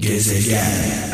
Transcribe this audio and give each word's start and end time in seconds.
Gezegen 0.00 1.10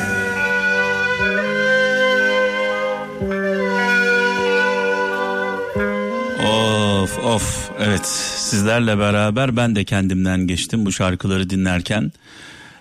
Of 6.45 7.19
of 7.19 7.71
evet 7.79 8.07
sizlerle 8.37 8.99
beraber 8.99 9.57
ben 9.57 9.77
de 9.77 9.85
kendimden 9.85 10.47
geçtim 10.47 10.87
bu 10.87 10.93
şarkıları 10.93 11.51
dinlerken. 11.51 12.13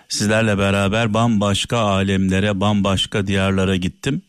Sizlerle 0.09 0.57
beraber 0.57 1.13
bambaşka 1.13 1.77
alemlere 1.77 2.59
bambaşka 2.59 3.27
diyarlara 3.27 3.75
gittim. 3.75 4.21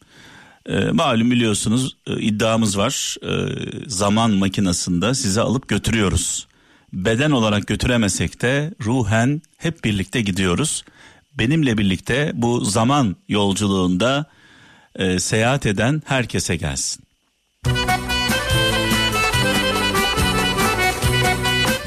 E, 0.67 0.85
malum 0.91 1.31
biliyorsunuz 1.31 1.97
e, 2.07 2.21
iddiamız 2.21 2.79
var 2.79 3.17
e, 3.23 3.57
zaman 3.87 4.31
makinasında 4.31 5.15
sizi 5.15 5.41
alıp 5.41 5.69
götürüyoruz. 5.69 6.47
Beden 6.93 7.31
olarak 7.31 7.67
götüremesek 7.67 8.43
de 8.43 8.75
ruhen 8.85 9.43
hep 9.57 9.85
birlikte 9.85 10.21
gidiyoruz. 10.21 10.85
Benimle 11.39 11.79
birlikte 11.79 12.33
bu 12.35 12.65
zaman 12.65 13.17
yolculuğunda 13.29 14.25
e, 14.95 15.19
seyahat 15.19 15.67
eden 15.67 16.03
herkese 16.07 16.57
gelsin. 16.57 17.05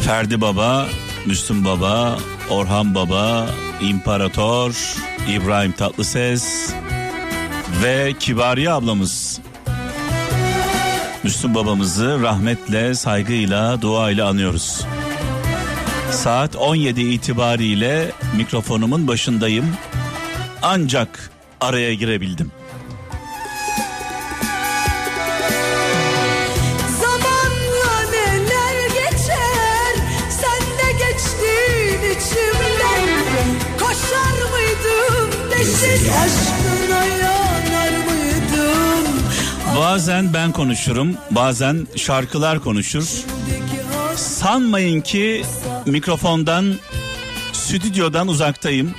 Ferdi 0.01 0.41
Baba, 0.41 0.87
Müslüm 1.25 1.65
Baba, 1.65 2.19
Orhan 2.49 2.95
Baba, 2.95 3.49
İmparator, 3.81 4.95
İbrahim 5.29 5.71
Tatlıses 5.71 6.73
ve 7.83 8.13
Kibariye 8.19 8.71
ablamız. 8.71 9.39
Müslüm 11.23 11.55
babamızı 11.55 12.21
rahmetle, 12.21 12.95
saygıyla, 12.95 13.81
duayla 13.81 14.27
anıyoruz. 14.27 14.85
Saat 16.11 16.55
17 16.55 17.01
itibariyle 17.01 18.11
mikrofonumun 18.37 19.07
başındayım. 19.07 19.65
Ancak 20.61 21.31
araya 21.61 21.93
girebildim. 21.93 22.51
Bazen 39.75 40.33
ben 40.33 40.51
konuşurum, 40.51 41.17
bazen 41.31 41.87
şarkılar 41.95 42.59
konuşur. 42.59 43.25
Sanmayın 44.39 45.01
ki 45.01 45.43
mikrofondan, 45.85 46.75
stüdyodan 47.53 48.27
uzaktayım. 48.27 48.91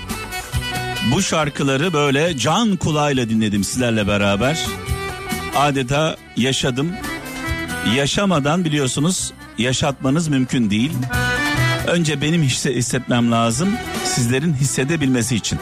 Bu 1.15 1.23
şarkıları 1.23 1.93
böyle 1.93 2.39
can 2.39 2.77
kulağıyla 2.77 3.29
dinledim 3.29 3.65
sizlerle 3.65 4.07
beraber. 4.07 4.67
Adeta 5.57 6.17
yaşadım. 6.37 6.93
Yaşamadan 7.97 8.65
biliyorsunuz 8.65 9.33
yaşatmanız 9.59 10.29
mümkün 10.29 10.71
değil. 10.71 10.93
Önce 11.87 12.23
benim 12.23 12.43
hissetmem 12.43 13.33
lazım 13.33 13.69
sizlerin 14.05 14.55
hissedebilmesi 14.55 15.37
için. 15.37 15.59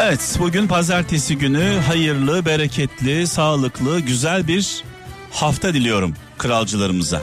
Evet 0.00 0.36
bugün 0.40 0.66
pazartesi 0.66 1.38
günü 1.38 1.80
hayırlı, 1.86 2.46
bereketli, 2.46 3.26
sağlıklı, 3.26 4.00
güzel 4.00 4.48
bir 4.48 4.84
hafta 5.32 5.74
diliyorum 5.74 6.14
kralcılarımıza. 6.38 7.22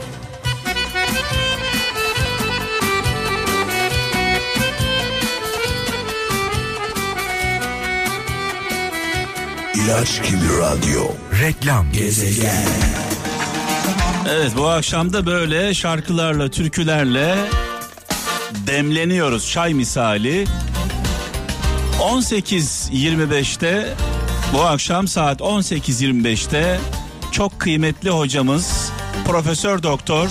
İlaç 9.84 10.30
gibi 10.30 10.58
radyo. 10.60 11.04
Reklam. 11.40 11.92
Gezegen. 11.92 12.64
Evet 14.30 14.52
bu 14.56 14.68
akşam 14.68 15.12
da 15.12 15.26
böyle 15.26 15.74
şarkılarla, 15.74 16.48
türkülerle 16.48 17.36
demleniyoruz 18.66 19.50
çay 19.50 19.74
misali. 19.74 20.46
18.25'te 22.00 23.94
bu 24.52 24.62
akşam 24.62 25.08
saat 25.08 25.40
18.25'te 25.40 26.80
çok 27.32 27.60
kıymetli 27.60 28.10
hocamız 28.10 28.92
Profesör 29.26 29.82
Doktor 29.82 30.28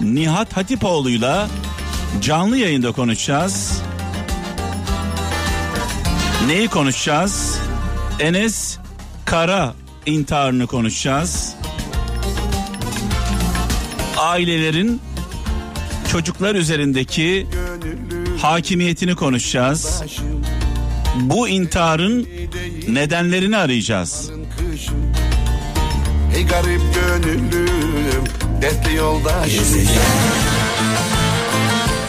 Nihat 0.00 0.56
Hatipoğlu'yla 0.56 1.48
canlı 2.20 2.56
yayında 2.56 2.92
konuşacağız. 2.92 3.82
Neyi 6.46 6.68
konuşacağız? 6.68 7.58
Enes 8.20 8.69
Kara 9.30 9.74
intiharını 10.06 10.66
konuşacağız. 10.66 11.54
Ailelerin 14.18 15.00
çocuklar 16.12 16.54
üzerindeki 16.54 17.46
hakimiyetini 18.40 19.14
konuşacağız 19.14 20.02
bu 21.20 21.48
intiharın 21.48 22.28
nedenlerini 22.88 23.56
arayacağız. 23.56 24.30
Ey 26.36 26.46
garip 26.46 26.80
gönüllüm, 26.94 28.24
dertli 28.62 28.94
yoldaşım. 28.94 29.64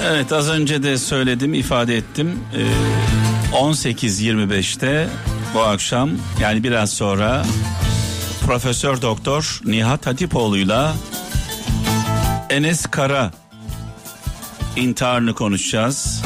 Evet 0.05 0.31
az 0.31 0.49
önce 0.49 0.83
de 0.83 0.97
söyledim, 0.97 1.53
ifade 1.53 1.97
ettim. 1.97 2.39
Ee, 2.55 3.57
18.25'te 3.57 5.07
bu 5.53 5.62
akşam 5.62 6.09
yani 6.39 6.63
biraz 6.63 6.89
sonra 6.94 7.45
Profesör 8.45 9.01
Doktor 9.01 9.59
Nihat 9.66 10.06
Hatipoğlu'yla 10.06 10.94
Enes 12.50 12.85
Kara 12.85 13.31
intiharını 14.75 15.34
konuşacağız. 15.34 16.22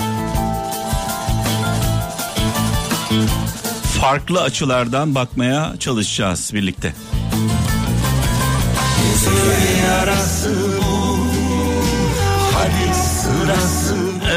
farklı 4.06 4.41
açılardan 4.41 5.16
bakmaya 5.16 5.74
çalışacağız 5.80 6.52
birlikte. 6.53 6.94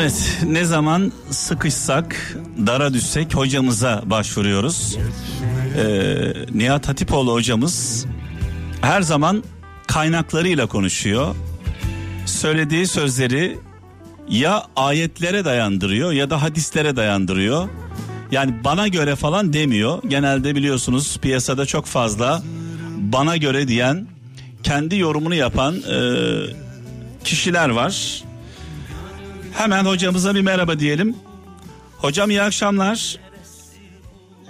Evet 0.09 0.39
ne 0.47 0.65
zaman 0.65 1.13
sıkışsak 1.31 2.37
dara 2.67 2.95
düşsek 2.95 3.35
hocamıza 3.35 4.03
başvuruyoruz. 4.07 4.99
Ee, 5.77 6.33
Nihat 6.55 6.89
Hatipoğlu 6.89 7.33
hocamız 7.33 8.07
her 8.81 9.03
zaman 9.03 9.45
kaynaklarıyla 9.87 10.67
konuşuyor. 10.67 11.35
Söylediği 12.27 12.87
sözleri 12.87 13.59
ya 14.29 14.65
ayetlere 14.77 15.45
dayandırıyor 15.45 16.13
ya 16.13 16.31
da 16.31 16.43
hadislere 16.43 16.97
dayandırıyor. 16.97 17.69
Yani 18.31 18.55
bana 18.65 18.89
göre 18.89 19.17
falan 19.17 19.53
demiyor. 19.53 20.03
Genelde 20.09 20.55
biliyorsunuz 20.55 21.19
piyasada 21.23 21.67
çok 21.67 21.87
fazla 21.87 22.43
bana 22.99 23.37
göre 23.37 23.69
diyen 23.69 24.07
kendi 24.63 24.97
yorumunu 24.97 25.35
yapan 25.35 25.75
e, 25.75 26.01
kişiler 27.25 27.69
var. 27.69 28.28
Hemen 29.59 29.85
hocamıza 29.85 30.35
bir 30.35 30.41
merhaba 30.41 30.79
diyelim. 30.79 31.17
Hocam 31.99 32.31
iyi 32.31 32.43
akşamlar. 32.43 33.17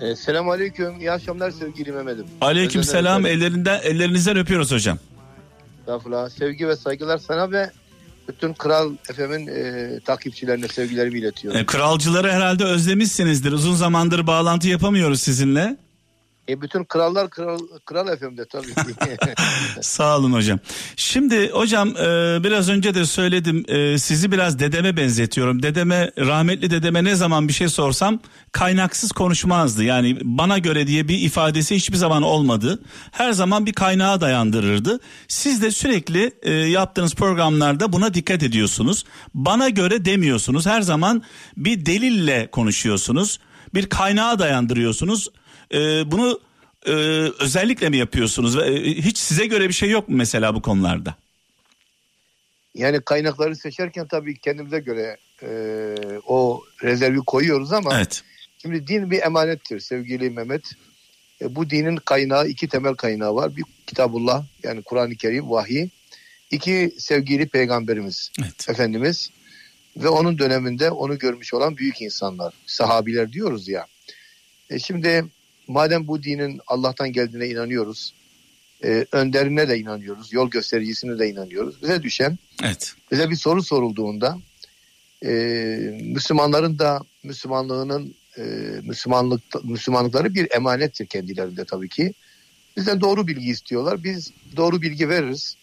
E, 0.01 0.17
Selamun 0.17 0.51
aleyküm. 0.51 1.01
İyi 1.01 1.13
akşamlar 1.13 1.51
sevgili 1.51 1.93
Mehmet'im. 1.93 2.27
Aleyküm 2.41 2.85
selam. 2.85 3.27
Ellerinden, 3.27 3.81
ellerinizden 3.83 4.37
öpüyoruz 4.37 4.73
hocam. 4.73 4.99
Estağfurullah. 5.81 6.31
Sevgi 6.31 6.69
ve 6.69 6.77
saygılar 6.77 7.19
sana 7.19 7.51
ve 7.51 7.71
bütün 8.29 8.53
Kral 8.55 8.93
FM'in 9.17 9.47
e, 9.47 10.01
takipçilerine 10.01 10.69
sevgilerimi 10.69 11.19
iletiyorum. 11.19 11.61
E, 11.61 11.67
kralcıları 11.67 12.33
herhalde 12.33 12.65
özlemişsinizdir. 12.65 13.53
Uzun 13.53 13.75
zamandır 13.75 14.27
bağlantı 14.27 14.69
yapamıyoruz 14.69 15.21
sizinle. 15.21 15.77
E 16.49 16.61
bütün 16.61 16.85
krallar 16.85 17.31
kral, 17.31 17.59
kral 17.85 18.17
FM'de 18.17 18.45
tabii 18.45 18.75
ki. 18.75 18.85
Sağ 19.81 20.19
olun 20.19 20.33
hocam. 20.33 20.59
Şimdi 20.97 21.51
hocam 21.51 21.89
e, 21.89 22.39
biraz 22.45 22.69
önce 22.69 22.95
de 22.95 23.05
söyledim 23.05 23.65
e, 23.69 23.99
sizi 23.99 24.33
biraz 24.33 24.59
dedeme 24.59 24.97
benzetiyorum. 24.97 25.63
Dedeme 25.63 26.11
rahmetli 26.19 26.71
dedeme 26.71 27.05
ne 27.05 27.15
zaman 27.15 27.49
bir 27.49 27.53
şey 27.53 27.69
sorsam 27.69 28.21
kaynaksız 28.53 29.13
konuşmazdı. 29.13 29.85
Yani 29.85 30.19
bana 30.23 30.59
göre 30.59 30.87
diye 30.87 31.09
bir 31.09 31.19
ifadesi 31.19 31.77
hiçbir 31.77 31.97
zaman 31.97 32.23
olmadı. 32.23 32.79
Her 33.11 33.33
zaman 33.33 33.67
bir 33.67 33.73
kaynağa 33.73 34.21
dayandırırdı. 34.21 35.01
Siz 35.29 35.63
de 35.63 35.71
sürekli 35.71 36.33
e, 36.43 36.53
yaptığınız 36.53 37.15
programlarda 37.15 37.93
buna 37.93 38.15
dikkat 38.15 38.43
ediyorsunuz. 38.43 39.05
Bana 39.35 39.69
göre 39.69 40.05
demiyorsunuz. 40.05 40.67
Her 40.67 40.81
zaman 40.81 41.23
bir 41.57 41.87
delille 41.87 42.49
konuşuyorsunuz. 42.51 43.39
Bir 43.75 43.89
kaynağa 43.89 44.39
dayandırıyorsunuz 44.39 45.29
e, 45.75 46.11
bunu 46.11 46.41
e, 46.87 46.93
özellikle 47.41 47.89
mi 47.89 47.97
yapıyorsunuz? 47.97 48.57
E, 48.57 48.85
hiç 48.85 49.19
size 49.19 49.47
göre 49.47 49.69
bir 49.69 49.75
şey 49.75 49.91
yok 49.91 50.09
mu 50.09 50.17
mesela 50.17 50.55
bu 50.55 50.63
konularda? 50.63 51.15
Yani 52.75 53.01
kaynakları 53.01 53.57
seçerken 53.57 54.07
tabii 54.07 54.39
kendimize 54.39 54.79
göre 54.79 55.17
e, 55.43 55.49
o 56.27 56.63
rezervi 56.83 57.19
koyuyoruz 57.19 57.73
ama 57.73 57.97
evet. 57.97 58.23
Şimdi 58.63 58.87
din 58.87 59.11
bir 59.11 59.23
emanettir 59.23 59.81
sevgili 59.81 60.31
Mehmet. 60.31 60.73
E, 61.41 61.55
bu 61.55 61.71
dinin 61.71 61.97
kaynağı 61.97 62.49
iki 62.49 62.69
temel 62.69 62.95
kaynağı 62.95 63.35
var. 63.35 63.57
Bir 63.57 63.65
kitabullah 63.87 64.45
yani 64.63 64.83
Kur'an-ı 64.83 65.15
Kerim 65.15 65.51
vahiy. 65.51 65.89
İki 66.51 66.95
sevgili 66.99 67.49
peygamberimiz 67.49 68.31
evet. 68.43 68.69
Efendimiz 68.69 69.31
ve 69.97 70.09
onun 70.09 70.39
döneminde 70.39 70.91
onu 70.91 71.19
görmüş 71.19 71.55
olan 71.55 71.77
büyük 71.77 72.03
insanlar 72.03 72.55
sahabiler 72.67 73.33
diyoruz 73.33 73.69
ya. 73.69 73.87
E 74.71 74.79
şimdi 74.79 75.25
madem 75.69 76.09
bu 76.09 76.23
dinin 76.23 76.61
Allah'tan 76.67 77.13
geldiğine 77.13 77.49
inanıyoruz 77.49 78.15
e, 78.85 79.07
önderine 79.13 79.69
de 79.69 79.79
inanıyoruz 79.79 80.33
yol 80.33 80.51
göstericisine 80.51 81.19
de 81.19 81.31
inanıyoruz. 81.31 81.83
Bize 81.83 82.03
düşen 82.03 82.39
evet. 82.65 82.95
bize 83.11 83.31
bir 83.31 83.37
soru 83.37 83.63
sorulduğunda 83.63 84.39
e, 85.25 85.31
Müslümanların 86.03 86.79
da 86.79 87.01
Müslümanlığının 87.23 88.15
e, 88.39 88.43
Müslümanlık 88.83 89.65
Müslümanlıkları 89.65 90.35
bir 90.35 90.51
emanettir 90.51 91.07
kendilerinde 91.07 91.65
tabii 91.65 91.89
ki. 91.89 92.13
Bizden 92.77 93.01
doğru 93.01 93.27
bilgi 93.27 93.51
istiyorlar. 93.51 94.05
Biz 94.05 94.33
doğru 94.57 94.83
bilgi 94.83 95.09
veririz. 95.09 95.57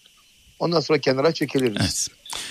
Ondan 0.60 0.80
sonra 0.80 1.00
kenara 1.00 1.32
çekiliriz. 1.32 1.78
Evet. 1.82 2.08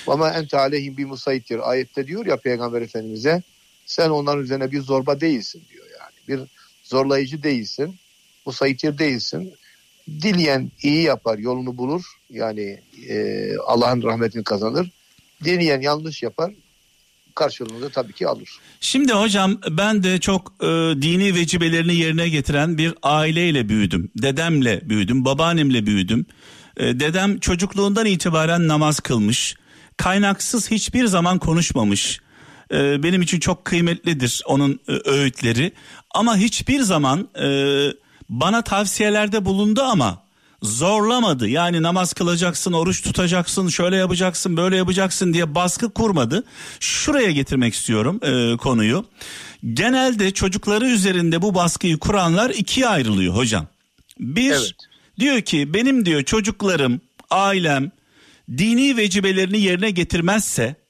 Ama 0.07 0.31
ente 0.31 0.59
aleyhim 0.59 0.97
bir 0.97 1.05
musayittir. 1.05 1.71
Ayette 1.71 2.07
diyor 2.07 2.27
ya 2.27 2.37
Peygamber 2.37 2.83
Efendimiz'e 2.83 3.43
sen 3.87 4.11
onların 4.11 4.43
üzerine 4.45 4.73
bir 4.73 4.81
zorba 4.81 5.21
değilsin 5.21 5.63
diyor 5.73 5.87
yani. 6.01 6.13
Bir 6.29 6.49
zorlayıcı 6.85 7.43
değilsin. 7.43 7.97
Musayittir 8.47 8.99
değilsin. 8.99 9.55
Dileyen 10.09 10.71
iyi 10.83 11.03
yapar, 11.03 11.39
yolunu 11.39 11.77
bulur. 11.79 12.03
Yani 12.31 12.81
e, 13.09 13.47
Allah'ın 13.67 14.03
rahmetini 14.03 14.45
kazanır. 14.45 14.91
Dileyen 15.45 15.81
yanlış 15.81 16.23
yapar, 16.23 16.53
karşılığını 17.35 17.91
tabii 17.91 18.13
ki 18.13 18.29
alır. 18.29 18.59
Şimdi 18.81 19.13
hocam 19.13 19.61
ben 19.71 20.03
de 20.03 20.21
çok 20.21 20.53
e, 20.61 20.67
dini 21.03 21.35
vecibelerini 21.35 21.95
yerine 21.95 22.29
getiren 22.29 22.79
bir 22.79 22.95
aileyle 23.03 23.69
büyüdüm. 23.69 24.11
Dedemle 24.23 24.81
büyüdüm, 24.89 25.25
babaannemle 25.25 25.87
büyüdüm. 25.87 26.27
E, 26.77 27.01
dedem 27.01 27.39
çocukluğundan 27.39 28.07
itibaren 28.07 28.69
namaz 28.69 29.01
kılmış. 29.01 29.57
Kaynaksız 29.97 30.71
hiçbir 30.71 31.07
zaman 31.07 31.39
konuşmamış. 31.39 32.21
E, 32.73 33.03
benim 33.03 33.23
için 33.23 33.41
çok 33.41 33.65
kıymetlidir 33.65 34.43
onun 34.47 34.81
e, 34.89 34.93
öğütleri. 34.93 35.73
Ama 36.15 36.37
hiçbir 36.37 36.81
zaman 36.81 37.29
e, 37.41 37.49
bana 38.29 38.63
tavsiyelerde 38.63 39.45
bulundu 39.45 39.83
ama 39.83 40.25
zorlamadı. 40.63 41.49
Yani 41.49 41.83
namaz 41.83 42.13
kılacaksın, 42.13 42.73
oruç 42.73 43.03
tutacaksın, 43.03 43.69
şöyle 43.69 43.97
yapacaksın, 43.97 44.57
böyle 44.57 44.77
yapacaksın 44.77 45.35
diye 45.35 45.55
baskı 45.55 45.91
kurmadı. 45.91 46.45
Şuraya 46.81 47.31
getirmek 47.31 47.75
istiyorum 47.75 48.21
e, 48.23 48.57
konuyu. 48.57 49.05
Genelde 49.73 50.31
çocukları 50.31 50.87
üzerinde 50.87 51.43
bu 51.43 51.55
baskıyı 51.55 51.99
kuranlar 51.99 52.51
ikiye 52.51 52.89
ayrılıyor 52.89 53.35
hocam. 53.35 53.67
Bir 54.19 54.51
evet. 54.51 54.73
diyor 55.21 55.41
ki 55.41 55.75
benim 55.75 56.07
diyor 56.07 56.23
çocuklarım, 56.23 57.01
ailem 57.31 57.91
dini 58.51 58.97
vecibelerini 58.97 59.61
yerine 59.61 59.91
getirmezse 59.91 60.84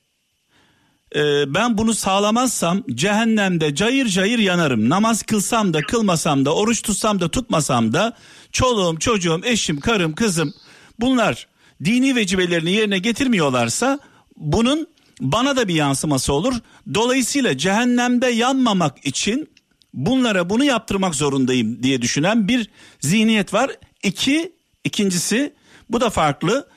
e, 1.15 1.55
ben 1.55 1.79
bunu 1.79 1.95
sağlamazsam 1.95 2.83
cehennemde 2.95 3.75
cayır 3.75 4.07
cayır 4.07 4.39
yanarım. 4.39 4.89
Namaz 4.89 5.23
kılsam 5.23 5.75
da 5.75 5.83
kılmasam 5.83 6.45
da 6.45 6.55
oruç 6.55 6.83
tutsam 6.83 7.21
da 7.21 7.29
tutmasam 7.29 7.93
da 7.93 8.17
çoluğum 8.53 8.99
çocuğum 8.99 9.41
eşim 9.45 9.81
karım 9.81 10.15
kızım 10.15 10.55
bunlar 11.01 11.47
dini 11.85 12.17
vecibelerini 12.17 12.73
yerine 12.73 12.99
getirmiyorlarsa 12.99 13.99
bunun 14.37 14.87
bana 15.21 15.57
da 15.57 15.69
bir 15.69 15.75
yansıması 15.75 16.33
olur. 16.33 16.55
Dolayısıyla 16.95 17.59
cehennemde 17.59 18.27
yanmamak 18.27 19.07
için 19.07 19.49
bunlara 19.95 20.51
bunu 20.51 20.65
yaptırmak 20.65 21.15
zorundayım 21.15 21.83
diye 21.83 22.03
düşünen 22.03 22.49
bir 22.49 22.71
zihniyet 23.01 23.55
var. 23.55 23.71
İki, 24.03 24.53
ikincisi 24.85 25.55
bu 25.91 26.01
da 26.01 26.11
farklı 26.11 26.69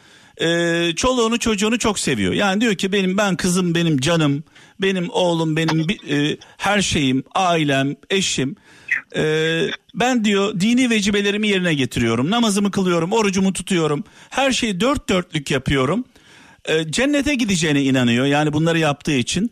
e, 0.42 0.92
çoluğunu 0.96 1.40
çocuğunu 1.40 1.80
çok 1.80 2.00
seviyor. 2.00 2.34
Yani 2.34 2.62
diyor 2.62 2.76
ki 2.76 2.92
benim 2.92 3.18
ben 3.18 3.36
kızım 3.36 3.76
benim 3.76 4.00
canım, 4.00 4.44
benim 4.82 5.10
oğlum 5.10 5.56
benim 5.56 5.88
e, 6.10 6.38
her 6.58 6.82
şeyim, 6.82 7.24
ailem, 7.36 7.96
eşim. 8.10 8.56
E, 9.16 9.24
ben 9.96 10.26
diyor 10.26 10.60
dini 10.60 10.90
vecibelerimi 10.90 11.48
yerine 11.48 11.74
getiriyorum. 11.74 12.32
Namazımı 12.32 12.72
kılıyorum, 12.72 13.12
orucumu 13.12 13.54
tutuyorum. 13.54 14.04
Her 14.30 14.52
şeyi 14.52 14.80
dört 14.80 15.10
dörtlük 15.10 15.52
yapıyorum. 15.52 16.06
E, 16.66 16.92
cennete 16.92 17.36
gideceğine 17.36 17.84
inanıyor. 17.84 18.26
Yani 18.26 18.54
bunları 18.54 18.80
yaptığı 18.80 19.16
için. 19.16 19.52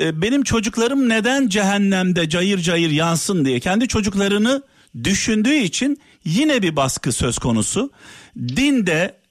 E, 0.00 0.22
benim 0.22 0.42
çocuklarım 0.42 1.08
neden 1.08 1.48
cehennemde 1.48 2.28
cayır 2.28 2.58
cayır 2.58 2.90
yansın 2.90 3.44
diye 3.44 3.60
kendi 3.60 3.88
çocuklarını 3.88 4.62
düşündüğü 5.04 5.54
için 5.54 6.00
yine 6.24 6.62
bir 6.62 6.76
baskı 6.76 7.12
söz 7.12 7.38
konusu. 7.38 7.90
Dinde 8.36 9.23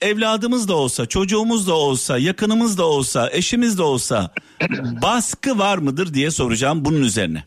evladımız 0.00 0.68
da 0.68 0.74
olsa, 0.74 1.06
çocuğumuz 1.06 1.68
da 1.68 1.74
olsa, 1.74 2.18
yakınımız 2.18 2.78
da 2.78 2.84
olsa, 2.84 3.30
eşimiz 3.32 3.78
de 3.78 3.82
olsa 3.82 4.30
baskı 5.02 5.58
var 5.58 5.78
mıdır 5.78 6.14
diye 6.14 6.30
soracağım 6.30 6.84
bunun 6.84 7.02
üzerine. 7.02 7.44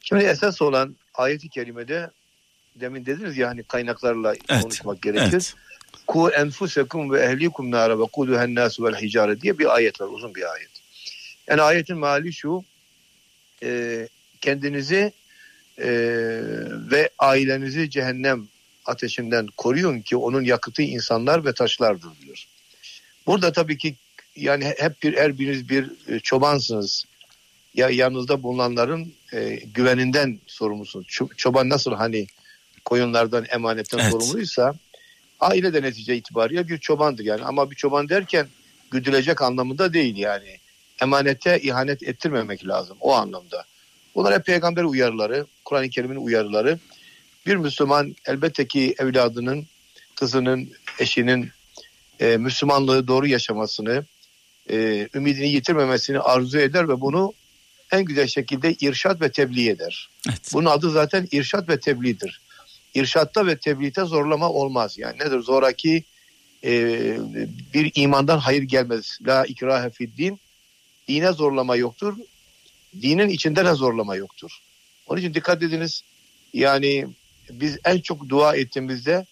Şimdi 0.00 0.24
esas 0.24 0.62
olan 0.62 0.96
ayeti 1.14 1.48
kerimede 1.48 2.10
demin 2.76 3.06
dediniz 3.06 3.38
ya 3.38 3.48
hani 3.48 3.62
kaynaklarla 3.62 4.34
evet, 4.48 4.62
konuşmak 4.62 5.02
gerekir. 5.02 5.32
Evet. 5.32 5.54
Ku 6.06 6.30
enfusekum 6.30 7.10
ve 7.12 7.20
ehlikum 7.20 7.70
nara 7.70 7.98
ve 7.98 8.04
kuduhen 8.04 8.54
nasu 8.54 8.84
vel 8.84 8.94
hicare 8.94 9.40
diye 9.40 9.58
bir 9.58 9.74
ayet 9.74 10.00
var 10.00 10.06
uzun 10.06 10.34
bir 10.34 10.52
ayet. 10.52 10.70
Yani 11.48 11.62
ayetin 11.62 11.98
mali 11.98 12.32
şu 12.32 12.64
e, 13.62 14.08
kendinizi 14.40 15.12
e, 15.78 15.88
ve 16.90 17.10
ailenizi 17.18 17.90
cehennem 17.90 18.48
ateşinden 18.86 19.46
koruyun 19.56 20.00
ki 20.00 20.16
onun 20.16 20.42
yakıtı 20.42 20.82
insanlar 20.82 21.44
ve 21.44 21.52
taşlardır 21.52 22.10
diyor. 22.22 22.46
Burada 23.26 23.52
tabii 23.52 23.78
ki 23.78 23.96
yani 24.36 24.74
hep 24.78 25.02
bir 25.02 25.16
her 25.16 25.38
biriniz 25.38 25.68
bir 25.68 25.90
e, 26.08 26.20
çobansınız. 26.20 27.04
Ya 27.74 27.90
yanınızda 27.90 28.42
bulunanların 28.42 29.14
e, 29.32 29.54
güveninden 29.54 30.40
sorumlusunuz. 30.46 31.06
Çoban 31.36 31.68
nasıl 31.68 31.92
hani 31.92 32.26
koyunlardan 32.84 33.46
emanetten 33.50 33.98
evet. 33.98 34.10
sorumluysa 34.10 34.74
aile 35.40 35.74
de 35.74 35.82
netice 35.82 36.16
itibariyle 36.16 36.68
bir 36.68 36.78
çobandır 36.78 37.24
yani. 37.24 37.44
Ama 37.44 37.70
bir 37.70 37.76
çoban 37.76 38.08
derken 38.08 38.46
güdülecek 38.90 39.42
anlamında 39.42 39.92
değil 39.92 40.16
yani. 40.16 40.58
Emanete 41.02 41.60
ihanet 41.60 42.02
ettirmemek 42.02 42.66
lazım 42.66 42.96
o 43.00 43.12
anlamda. 43.12 43.64
Bunlar 44.14 44.34
hep 44.34 44.46
peygamber 44.46 44.84
uyarıları, 44.84 45.46
Kur'an-ı 45.64 45.90
Kerim'in 45.90 46.16
uyarıları. 46.16 46.78
Bir 47.46 47.56
Müslüman 47.56 48.16
elbette 48.26 48.68
ki 48.68 48.94
evladının, 48.98 49.66
kızının, 50.14 50.72
eşinin 50.98 51.50
e, 52.20 52.36
Müslümanlığı 52.36 53.08
doğru 53.08 53.26
yaşamasını, 53.26 54.04
e, 54.70 55.08
ümidini 55.14 55.48
yitirmemesini 55.48 56.18
arzu 56.18 56.58
eder 56.58 56.88
ve 56.88 57.00
bunu 57.00 57.32
en 57.92 58.04
güzel 58.04 58.26
şekilde 58.26 58.74
irşat 58.74 59.20
ve 59.20 59.32
tebliğ 59.32 59.68
eder. 59.68 60.08
Evet. 60.28 60.50
Bunun 60.52 60.70
adı 60.70 60.90
zaten 60.90 61.28
irşat 61.32 61.68
ve 61.68 61.80
tebliğdir. 61.80 62.40
İrşatta 62.94 63.46
ve 63.46 63.58
tebliğte 63.58 64.04
zorlama 64.04 64.50
olmaz. 64.50 64.98
Yani 64.98 65.18
nedir? 65.18 65.40
Zoraki 65.40 66.04
e, 66.64 66.70
bir 67.74 67.92
imandan 67.94 68.38
hayır 68.38 68.62
gelmez. 68.62 69.18
La 69.26 69.46
ikrahe 69.46 69.90
fid 69.90 70.18
din. 70.18 70.40
Dine 71.08 71.32
zorlama 71.32 71.76
yoktur. 71.76 72.16
Dinin 73.02 73.28
içinde 73.28 73.64
de 73.64 73.74
zorlama 73.74 74.16
yoktur. 74.16 74.58
Onun 75.06 75.20
için 75.20 75.34
dikkat 75.34 75.62
ediniz. 75.62 76.02
Yani 76.52 77.06
biz 77.50 77.78
en 77.84 77.98
çok 77.98 78.28
dua 78.28 78.56
ettiğimizde 78.56 79.26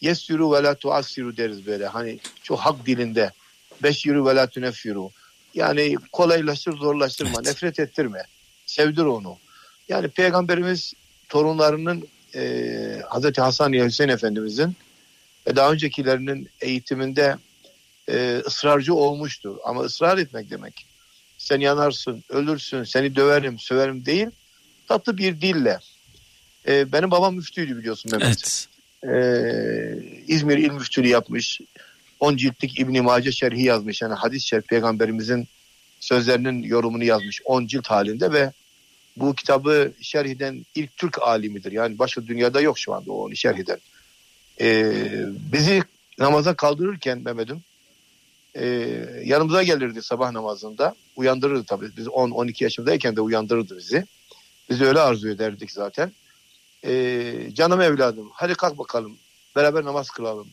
yesiru 0.00 0.52
ve 0.52 0.62
la 0.62 0.74
tuassiru 0.74 1.36
deriz 1.36 1.66
böyle. 1.66 1.86
Hani 1.86 2.18
çok 2.42 2.58
hak 2.58 2.86
dilinde. 2.86 3.32
Beşiru 3.82 4.26
ve 4.26 4.34
la 4.34 4.46
tuneffiru. 4.46 5.10
Yani 5.54 5.96
kolaylaştır 6.12 6.76
zorlaştırma. 6.76 7.32
Evet. 7.34 7.46
Nefret 7.46 7.80
ettirme. 7.80 8.22
Sevdir 8.66 9.04
onu. 9.04 9.38
Yani 9.88 10.08
Peygamberimiz 10.08 10.94
torunlarının 11.28 12.08
e, 12.34 13.02
Hazreti 13.08 13.40
Hasan 13.40 13.72
ya 13.72 13.86
Hüseyin 13.86 14.10
Efendimizin 14.10 14.76
ve 15.46 15.56
daha 15.56 15.72
öncekilerinin 15.72 16.48
eğitiminde 16.60 17.36
e, 18.08 18.42
ısrarcı 18.46 18.94
olmuştur. 18.94 19.56
Ama 19.64 19.80
ısrar 19.80 20.18
etmek 20.18 20.50
demek. 20.50 20.86
Sen 21.38 21.60
yanarsın, 21.60 22.24
ölürsün, 22.28 22.84
seni 22.84 23.16
döverim, 23.16 23.58
söverim 23.58 24.06
değil. 24.06 24.28
Tatlı 24.88 25.18
bir 25.18 25.40
dille 25.40 25.78
e, 26.68 26.92
benim 26.92 27.10
babam 27.10 27.34
müftüydü 27.34 27.78
biliyorsun 27.78 28.12
Mehmet. 28.12 28.66
Evet. 29.02 29.14
E, 29.14 30.24
İzmir 30.26 30.58
İl 30.58 30.70
Müftülüğü 30.70 31.08
yapmış. 31.08 31.60
10 32.20 32.36
ciltlik 32.36 32.80
İbn-i 32.80 33.00
Mace 33.00 33.32
şerhi 33.32 33.62
yazmış. 33.62 34.02
Yani 34.02 34.14
hadis 34.14 34.44
şerh 34.44 34.62
peygamberimizin 34.62 35.48
sözlerinin 36.00 36.62
yorumunu 36.62 37.04
yazmış 37.04 37.40
10 37.44 37.66
cilt 37.66 37.86
halinde 37.86 38.32
ve 38.32 38.52
bu 39.16 39.34
kitabı 39.34 39.92
şerh 40.00 40.28
eden 40.28 40.66
ilk 40.74 40.96
Türk 40.96 41.22
alimidir. 41.22 41.72
Yani 41.72 41.98
başka 41.98 42.26
dünyada 42.26 42.60
yok 42.60 42.78
şu 42.78 42.94
anda 42.94 43.12
onu 43.12 43.36
şerh 43.36 43.58
eden. 43.58 43.78
Ee, 44.60 44.92
bizi 45.52 45.82
namaza 46.18 46.54
kaldırırken 46.54 47.18
Mehmet'im 47.18 47.62
e, 48.54 48.66
yanımıza 49.24 49.62
gelirdi 49.62 50.02
sabah 50.02 50.32
namazında. 50.32 50.94
Uyandırırdı 51.16 51.64
tabii. 51.64 51.90
Biz 51.96 52.06
10-12 52.06 52.64
yaşındayken 52.64 53.16
de 53.16 53.20
uyandırırdı 53.20 53.78
bizi. 53.78 54.04
Biz 54.70 54.80
öyle 54.80 55.00
arzu 55.00 55.28
ederdik 55.28 55.72
zaten. 55.72 56.12
E, 56.84 57.50
canım 57.54 57.80
evladım 57.80 58.30
hadi 58.32 58.54
kalk 58.54 58.78
bakalım. 58.78 59.16
Beraber 59.56 59.84
namaz 59.84 60.10
kılalım. 60.10 60.48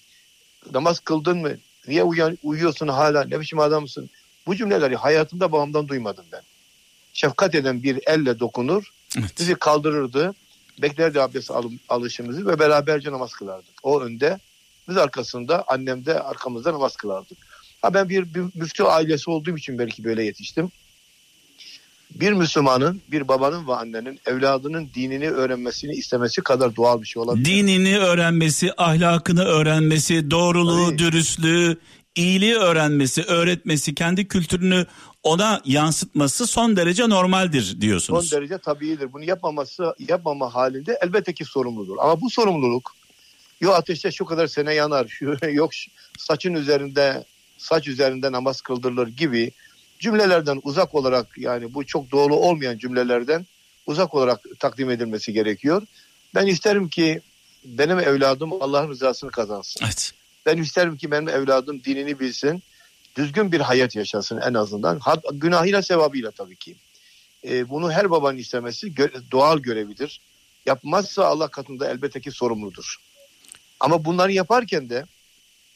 Namaz 0.74 1.00
kıldın 1.00 1.38
mı? 1.38 1.58
Niye 1.88 2.04
uyan, 2.04 2.38
uyuyorsun 2.44 2.88
hala? 2.88 3.24
Ne 3.24 3.40
biçim 3.40 3.60
adamsın? 3.60 4.10
Bu 4.48 4.56
cümleleri 4.56 4.96
hayatımda 4.96 5.52
babamdan 5.52 5.88
duymadım 5.88 6.26
ben. 6.32 6.42
Şefkat 7.14 7.56
eden 7.56 7.84
bir 7.84 8.00
elle 8.08 8.40
dokunur. 8.40 8.92
Evet. 9.20 9.40
Bizi 9.40 9.56
kaldırırdı. 9.56 10.34
Beklerdi 10.82 11.22
abdest 11.22 11.52
al, 11.52 11.72
alışımızı 11.90 12.48
ve 12.48 12.60
beraberce 12.60 13.12
namaz 13.12 13.34
kılardık. 13.34 13.74
O 13.84 14.02
önde, 14.02 14.40
biz 14.90 14.98
arkasında, 14.98 15.64
annem 15.68 16.06
de 16.06 16.20
arkamızda 16.20 16.74
namaz 16.74 16.96
kılardık. 16.96 17.38
Ha 17.82 17.94
ben 17.94 18.10
bir, 18.10 18.34
bir 18.34 18.44
müftü 18.56 18.84
ailesi 18.84 19.30
olduğum 19.30 19.58
için 19.58 19.80
belki 19.80 20.04
böyle 20.04 20.24
yetiştim. 20.24 20.72
Bir 22.16 22.32
Müslümanın, 22.32 23.02
bir 23.12 23.28
babanın 23.28 23.68
ve 23.68 23.76
annenin 23.76 24.20
evladının 24.26 24.90
dinini 24.96 25.30
öğrenmesini 25.30 25.92
istemesi 25.92 26.42
kadar 26.42 26.76
doğal 26.76 27.02
bir 27.02 27.08
şey 27.08 27.24
olabilir. 27.24 27.46
Dinini 27.46 27.98
öğrenmesi, 27.98 28.72
ahlakını 28.78 29.44
öğrenmesi, 29.44 30.32
doğruluğu, 30.32 30.88
Tabii. 30.88 30.98
dürüstlüğü, 30.98 31.78
iyiliği 32.16 32.56
öğrenmesi, 32.56 33.24
öğretmesi, 33.24 33.96
kendi 33.96 34.28
kültürünü 34.28 34.86
ona 35.24 35.62
yansıtması 35.66 36.48
son 36.48 36.76
derece 36.76 37.10
normaldir 37.10 37.82
diyorsunuz. 37.82 38.30
Son 38.30 38.40
derece 38.40 38.58
tabiidir. 38.58 39.14
Bunu 39.14 39.24
yapmaması, 39.24 39.96
yapmama 40.10 40.56
halinde 40.56 41.00
elbette 41.02 41.34
ki 41.34 41.46
sorumludur. 41.46 41.96
Ama 42.00 42.22
bu 42.22 42.30
sorumluluk 42.30 42.92
yok 43.62 43.76
ateşte 43.76 44.12
şu 44.12 44.26
kadar 44.26 44.48
sene 44.48 44.74
yanar, 44.74 45.20
yok 45.52 45.72
saçın 46.18 46.54
üzerinde 46.54 47.24
saç 47.58 47.88
üzerinde 47.88 48.32
namaz 48.32 48.62
kıldırılır 48.62 49.08
gibi 49.08 49.52
cümlelerden 50.02 50.60
uzak 50.64 50.96
olarak 50.96 51.28
yani 51.38 51.74
bu 51.74 51.86
çok 51.86 52.12
doğru 52.12 52.36
olmayan 52.36 52.78
cümlelerden 52.78 53.46
uzak 53.86 54.14
olarak 54.14 54.40
takdim 54.60 54.90
edilmesi 54.90 55.34
gerekiyor. 55.34 55.82
Ben 56.36 56.48
isterim 56.48 56.90
ki 56.90 57.22
benim 57.66 58.00
evladım 58.00 58.54
Allah'ın 58.54 58.90
rızasını 58.90 59.32
kazansın. 59.32 59.86
Evet. 59.86 60.12
Ben 60.46 60.58
isterim 60.58 60.98
ki 60.98 61.12
benim 61.12 61.30
evladım 61.30 61.84
dinini 61.84 62.20
bilsin. 62.20 62.64
Düzgün 63.16 63.52
bir 63.52 63.60
hayat 63.60 63.96
yaşasın 63.96 64.42
en 64.42 64.54
azından. 64.54 65.00
Günahıyla 65.34 65.82
sevabıyla 65.82 66.32
tabii 66.32 66.56
ki. 66.56 66.76
Ee, 67.46 67.70
bunu 67.70 67.92
her 67.92 68.12
babanın 68.12 68.38
istemesi 68.38 68.88
gö- 68.88 69.32
doğal 69.32 69.60
görevidir. 69.60 70.22
Yapmazsa 70.66 71.26
Allah 71.26 71.48
katında 71.48 71.92
elbette 71.92 72.22
ki 72.22 72.32
sorumludur. 72.32 72.96
Ama 73.80 74.06
bunları 74.06 74.32
yaparken 74.32 74.90
de 74.90 75.06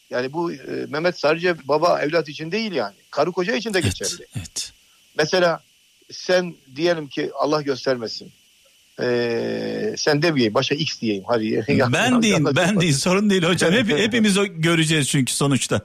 yani 0.09 0.33
bu 0.33 0.53
e, 0.53 0.85
Mehmet 0.89 1.19
sadece 1.19 1.67
baba 1.67 2.01
evlat 2.01 2.29
için 2.29 2.51
değil 2.51 2.71
yani. 2.71 2.95
Karı 3.12 3.31
koca 3.31 3.55
için 3.55 3.74
de 3.74 3.81
geçerli. 3.81 4.27
Evet. 4.38 4.71
Mesela 5.17 5.59
sen 6.12 6.55
diyelim 6.75 7.07
ki 7.07 7.31
Allah 7.35 7.62
göstermesin. 7.62 8.31
Ee, 9.01 9.95
sen 9.97 10.21
demeyeyim 10.21 10.53
başa 10.53 10.75
X 10.75 11.01
diyeyim 11.01 11.24
hadi. 11.27 11.65
ben 11.93 12.21
değil 12.21 12.45
ben 12.55 12.81
değil 12.81 12.93
sorun 12.93 13.29
değil 13.29 13.43
hocam. 13.43 13.71
Hep, 13.71 13.89
hepimiz 13.97 14.38
o 14.38 14.45
göreceğiz 14.45 15.07
çünkü 15.07 15.33
sonuçta. 15.33 15.81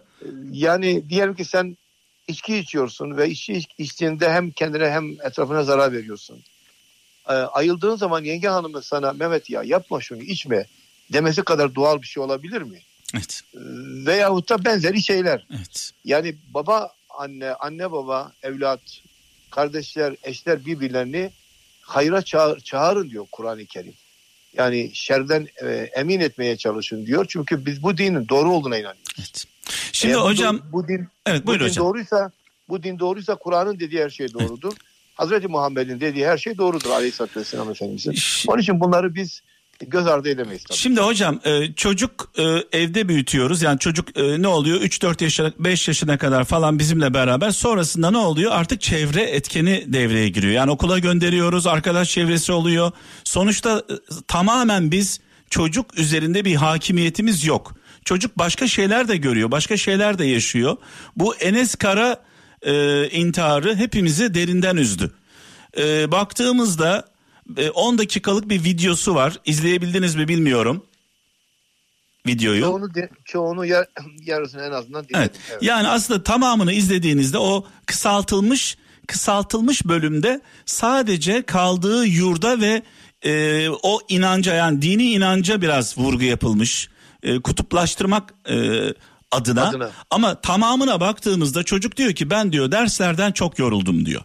Yani 0.52 1.08
diyelim 1.08 1.34
ki 1.34 1.44
sen 1.44 1.76
içki 2.28 2.56
içiyorsun 2.56 3.16
ve 3.16 3.30
içki 3.30 3.62
içtiğinde 3.78 4.32
hem 4.32 4.50
kendine 4.50 4.90
hem 4.90 5.10
etrafına 5.10 5.64
zarar 5.64 5.92
veriyorsun. 5.92 6.42
Ee, 7.28 7.32
ayıldığın 7.32 7.96
zaman 7.96 8.24
yenge 8.24 8.48
hanımı 8.48 8.82
sana 8.82 9.12
Mehmet 9.12 9.50
ya 9.50 9.62
yapma 9.62 10.00
şunu 10.00 10.22
içme 10.22 10.66
demesi 11.12 11.42
kadar 11.42 11.74
doğal 11.74 12.02
bir 12.02 12.06
şey 12.06 12.22
olabilir 12.22 12.62
mi? 12.62 12.78
Evet. 13.14 13.40
Veyahut 14.06 14.48
da 14.48 14.64
benzeri 14.64 15.02
şeyler. 15.02 15.46
Evet. 15.56 15.90
Yani 16.04 16.34
baba 16.54 16.92
anne, 17.18 17.52
anne 17.52 17.92
baba, 17.92 18.32
evlat, 18.42 18.80
kardeşler, 19.50 20.16
eşler 20.22 20.66
birbirlerini 20.66 21.30
hayra 21.80 22.22
çağır, 22.22 22.60
çağırın 22.60 23.10
diyor 23.10 23.26
Kur'an-ı 23.32 23.66
Kerim. 23.66 23.94
Yani 24.56 24.90
şerden 24.92 25.46
e, 25.62 25.66
emin 25.96 26.20
etmeye 26.20 26.56
çalışın 26.56 27.06
diyor. 27.06 27.26
Çünkü 27.28 27.66
biz 27.66 27.82
bu 27.82 27.98
dinin 27.98 28.28
doğru 28.28 28.52
olduğuna 28.52 28.78
inanıyoruz. 28.78 29.12
Evet. 29.18 29.44
Şimdi 29.92 30.14
Eğer 30.14 30.20
hocam 30.20 30.60
bu, 30.72 30.72
bu 30.72 30.88
din 30.88 31.08
Evet 31.26 31.46
bu 31.46 31.54
din 31.54 31.64
hocam. 31.64 31.84
doğruysa 31.84 32.30
bu 32.68 32.82
din 32.82 32.98
doğruysa 32.98 33.34
Kur'an'ın 33.34 33.80
dediği 33.80 34.02
her 34.02 34.10
şey 34.10 34.32
doğrudur. 34.32 34.72
Evet. 34.72 34.82
Hazreti 35.14 35.48
Muhammed'in 35.48 36.00
dediği 36.00 36.26
her 36.26 36.38
şey 36.38 36.58
doğrudur 36.58 36.90
Aleyhisselatü 36.90 37.40
Vesselam 37.40 37.70
Efendimiz'in. 37.70 38.14
Onun 38.48 38.62
için 38.62 38.80
bunları 38.80 39.14
biz 39.14 39.42
göz 39.86 40.06
ardı 40.06 40.28
edemeyiz 40.28 40.64
tabii. 40.64 40.78
Şimdi 40.78 41.00
hocam 41.00 41.40
e, 41.44 41.72
çocuk 41.72 42.32
e, 42.38 42.42
evde 42.72 43.08
büyütüyoruz. 43.08 43.62
Yani 43.62 43.78
çocuk 43.78 44.18
e, 44.18 44.42
ne 44.42 44.48
oluyor 44.48 44.80
3-4 44.80 45.24
yaşına 45.24 45.52
5 45.58 45.88
yaşına 45.88 46.18
kadar 46.18 46.44
falan 46.44 46.78
bizimle 46.78 47.14
beraber. 47.14 47.50
Sonrasında 47.50 48.10
ne 48.10 48.18
oluyor? 48.18 48.52
Artık 48.52 48.80
çevre 48.80 49.22
etkeni 49.22 49.84
devreye 49.86 50.28
giriyor. 50.28 50.52
Yani 50.52 50.70
okula 50.70 50.98
gönderiyoruz. 50.98 51.66
Arkadaş 51.66 52.10
çevresi 52.10 52.52
oluyor. 52.52 52.92
Sonuçta 53.24 53.82
tamamen 54.28 54.90
biz 54.90 55.20
çocuk 55.50 55.98
üzerinde 55.98 56.44
bir 56.44 56.54
hakimiyetimiz 56.54 57.44
yok. 57.44 57.74
Çocuk 58.04 58.38
başka 58.38 58.68
şeyler 58.68 59.08
de 59.08 59.16
görüyor. 59.16 59.50
Başka 59.50 59.76
şeyler 59.76 60.18
de 60.18 60.24
yaşıyor. 60.24 60.76
Bu 61.16 61.34
Enes 61.34 61.74
Kara 61.74 62.16
e, 62.62 63.06
intiharı 63.08 63.76
hepimizi 63.76 64.34
derinden 64.34 64.76
üzdü. 64.76 65.10
E, 65.78 66.12
baktığımızda 66.12 67.09
10 67.74 67.94
e, 67.94 67.98
dakikalık 67.98 68.48
bir 68.48 68.64
videosu 68.64 69.14
var. 69.14 69.38
İzleyebildiniz 69.44 70.14
mi 70.14 70.28
bilmiyorum 70.28 70.84
videoyu. 72.26 72.60
Çoğunu, 72.60 72.88
çoğunu 73.24 73.66
yar, 73.66 73.86
yarısını 74.26 74.62
en 74.62 74.70
azından 74.70 75.04
dinledim. 75.04 75.20
Evet. 75.20 75.32
evet. 75.50 75.62
Yani 75.62 75.88
aslında 75.88 76.22
tamamını 76.22 76.72
izlediğinizde 76.72 77.38
o 77.38 77.66
kısaltılmış 77.86 78.76
kısaltılmış 79.06 79.84
bölümde 79.84 80.40
sadece 80.66 81.42
kaldığı 81.42 82.06
yurda 82.06 82.60
ve 82.60 82.82
e, 83.24 83.68
o 83.82 84.00
inanca 84.08 84.54
yani 84.54 84.82
dini 84.82 85.12
inanca 85.12 85.62
biraz 85.62 85.98
vurgu 85.98 86.24
yapılmış. 86.24 86.88
E, 87.22 87.40
kutuplaştırmak 87.40 88.34
e, 88.48 88.54
adına. 89.30 89.68
adına. 89.68 89.90
Ama 90.10 90.40
tamamına 90.40 91.00
baktığımızda 91.00 91.62
çocuk 91.62 91.96
diyor 91.96 92.12
ki 92.12 92.30
ben 92.30 92.52
diyor 92.52 92.72
derslerden 92.72 93.32
çok 93.32 93.58
yoruldum 93.58 94.06
diyor. 94.06 94.22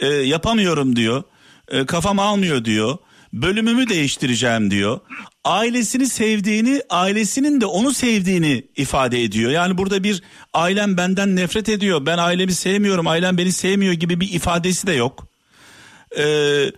E, 0.00 0.06
yapamıyorum 0.06 0.96
diyor 0.96 1.22
e, 1.68 1.86
kafam 1.86 2.18
almıyor 2.18 2.64
diyor. 2.64 2.98
Bölümümü 3.32 3.88
değiştireceğim 3.88 4.70
diyor. 4.70 5.00
Ailesini 5.44 6.06
sevdiğini, 6.06 6.82
ailesinin 6.90 7.60
de 7.60 7.66
onu 7.66 7.92
sevdiğini 7.92 8.64
ifade 8.76 9.22
ediyor. 9.22 9.50
Yani 9.50 9.78
burada 9.78 10.04
bir 10.04 10.22
ailem 10.54 10.96
benden 10.96 11.36
nefret 11.36 11.68
ediyor. 11.68 12.06
Ben 12.06 12.18
ailemi 12.18 12.52
sevmiyorum, 12.52 13.06
ailem 13.06 13.38
beni 13.38 13.52
sevmiyor 13.52 13.92
gibi 13.92 14.20
bir 14.20 14.32
ifadesi 14.32 14.86
de 14.86 14.92
yok. 14.92 15.28
Ee, 16.18 16.70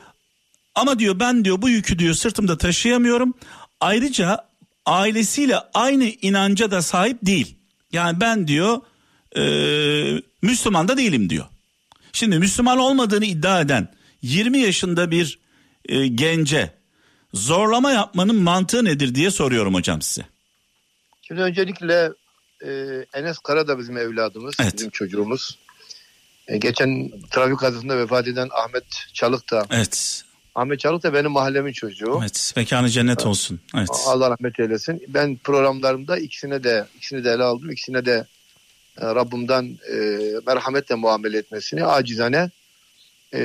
ama 0.75 0.99
diyor 0.99 1.21
ben 1.21 1.45
diyor 1.45 1.62
bu 1.62 1.68
yükü 1.68 1.99
diyor 1.99 2.14
sırtımda 2.14 2.59
taşıyamıyorum. 2.59 3.35
Ayrıca 3.80 4.45
ailesiyle 4.87 5.57
aynı 5.75 6.04
inanca 6.04 6.71
da 6.71 6.83
sahip 6.83 7.18
değil. 7.23 7.57
Yani 7.92 8.21
ben 8.21 8.49
diyor 8.49 8.80
e, 9.37 9.42
Müslüman 10.42 10.88
da 10.88 10.97
değilim 10.97 11.30
diyor. 11.30 11.45
Şimdi 12.12 12.38
Müslüman 12.38 12.78
olmadığını 12.78 13.25
iddia 13.25 13.61
eden 13.61 13.88
20 14.22 14.58
yaşında 14.58 15.10
bir 15.10 15.38
e, 15.88 16.06
gence 16.06 16.70
zorlama 17.34 17.92
yapmanın 17.92 18.37
mantığı 18.42 18.84
nedir 18.84 19.14
diye 19.14 19.30
soruyorum 19.30 19.75
hocam 19.75 20.02
size. 20.02 20.26
Şimdi 21.22 21.40
öncelikle 21.40 22.10
e, 22.64 22.70
Enes 23.14 23.38
Kara 23.38 23.68
da 23.68 23.78
bizim 23.78 23.96
evladımız, 23.96 24.54
evet. 24.60 24.75
bizim 24.75 24.90
çocuğumuz. 24.90 25.58
E, 26.48 26.58
geçen 26.58 27.10
trafik 27.30 27.58
kazasında 27.58 27.98
vefat 27.98 28.28
eden 28.28 28.48
Ahmet 28.64 28.84
Çalık 29.14 29.50
da. 29.50 29.66
Evet. 29.70 30.25
Ahmet 30.54 30.80
Çalık 30.80 31.02
da 31.02 31.14
benim 31.14 31.30
mahallemin 31.30 31.72
çocuğu. 31.72 32.18
Evet, 32.20 32.52
mekanı 32.56 32.88
cennet 32.88 33.26
olsun. 33.26 33.60
Evet. 33.76 33.88
Allah 34.06 34.30
rahmet 34.30 34.60
eylesin. 34.60 35.02
Ben 35.08 35.37
programlarımda 35.37 36.18
ikisine 36.18 36.64
de 36.64 36.87
ikisini 36.96 37.25
de 37.25 37.30
ele 37.30 37.42
aldım. 37.42 37.70
İkisine 37.70 38.04
de 38.04 38.26
e, 39.00 39.06
Rabbimden 39.06 39.78
e, 39.92 39.96
merhametle 40.46 40.94
muamele 40.94 41.38
etmesini 41.38 41.84
acizane 41.84 42.50
e, 43.35 43.40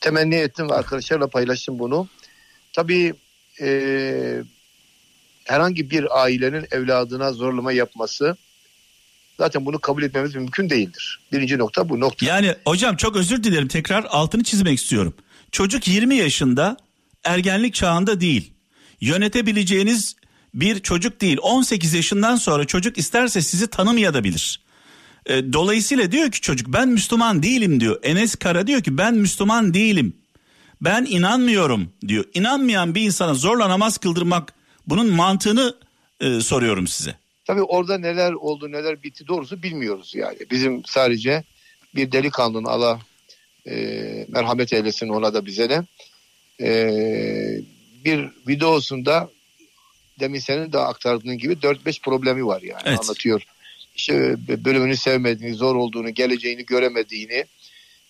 temenni 0.00 0.34
ettim 0.34 0.70
ve 0.70 0.74
arkadaşlarla 0.74 1.26
paylaştım 1.26 1.78
bunu. 1.78 2.08
Tabii 2.72 3.14
e, 3.60 4.42
herhangi 5.44 5.90
bir 5.90 6.22
ailenin 6.22 6.66
evladına 6.70 7.32
zorlama 7.32 7.72
yapması 7.72 8.36
zaten 9.38 9.66
bunu 9.66 9.78
kabul 9.78 10.02
etmemiz 10.02 10.34
mümkün 10.34 10.70
değildir. 10.70 11.20
Birinci 11.32 11.58
nokta 11.58 11.88
bu 11.88 12.00
nokta. 12.00 12.26
Yani 12.26 12.54
hocam 12.64 12.96
çok 12.96 13.16
özür 13.16 13.44
dilerim 13.44 13.68
tekrar 13.68 14.04
altını 14.04 14.44
çizmek 14.44 14.78
istiyorum. 14.78 15.14
Çocuk 15.52 15.88
20 15.88 16.14
yaşında 16.14 16.76
ergenlik 17.24 17.74
çağında 17.74 18.20
değil. 18.20 18.52
Yönetebileceğiniz 19.00 20.16
bir 20.54 20.80
çocuk 20.80 21.20
değil. 21.20 21.38
18 21.42 21.94
yaşından 21.94 22.36
sonra 22.36 22.64
çocuk 22.64 22.98
isterse 22.98 23.42
sizi 23.42 23.66
tanımayabilir. 23.66 24.60
E, 25.26 25.52
dolayısıyla 25.52 26.12
diyor 26.12 26.30
ki 26.30 26.40
çocuk 26.40 26.72
ben 26.72 26.88
Müslüman 26.88 27.42
değilim 27.42 27.80
diyor. 27.80 28.00
Enes 28.02 28.34
Kara 28.34 28.66
diyor 28.66 28.82
ki 28.82 28.98
ben 28.98 29.14
Müslüman 29.14 29.74
değilim. 29.74 30.16
Ben 30.80 31.06
inanmıyorum 31.08 31.92
diyor. 32.08 32.24
İnanmayan 32.34 32.94
bir 32.94 33.00
insana 33.02 33.34
zorla 33.34 33.68
namaz 33.68 33.98
kıldırmak 33.98 34.54
bunun 34.86 35.10
mantığını 35.10 35.74
e, 36.20 36.40
soruyorum 36.40 36.86
size. 36.86 37.14
Tabii 37.44 37.62
orada 37.62 37.98
neler 37.98 38.32
oldu 38.32 38.72
neler 38.72 39.02
bitti 39.02 39.28
doğrusu 39.28 39.62
bilmiyoruz 39.62 40.14
yani. 40.14 40.38
Bizim 40.50 40.84
sadece 40.84 41.44
bir 41.94 42.12
delikanlının 42.12 42.64
Allah 42.64 43.00
e, 43.66 43.74
merhamet 44.28 44.72
eylesin 44.72 45.08
ona 45.08 45.34
da 45.34 45.46
bize 45.46 45.70
de 45.70 45.84
e, 46.60 46.70
bir 48.04 48.28
videosunda 48.48 49.30
demin 50.20 50.38
senin 50.38 50.72
de 50.72 50.78
aktardığın 50.78 51.38
gibi 51.38 51.52
4-5 51.52 52.00
problemi 52.02 52.46
var 52.46 52.62
yani 52.62 52.82
evet. 52.84 53.00
anlatıyor. 53.00 53.42
İşte 53.96 54.36
bölümünü 54.64 54.96
sevmediğini, 54.96 55.54
zor 55.54 55.76
olduğunu, 55.76 56.10
geleceğini 56.10 56.64
göremediğini, 56.64 57.44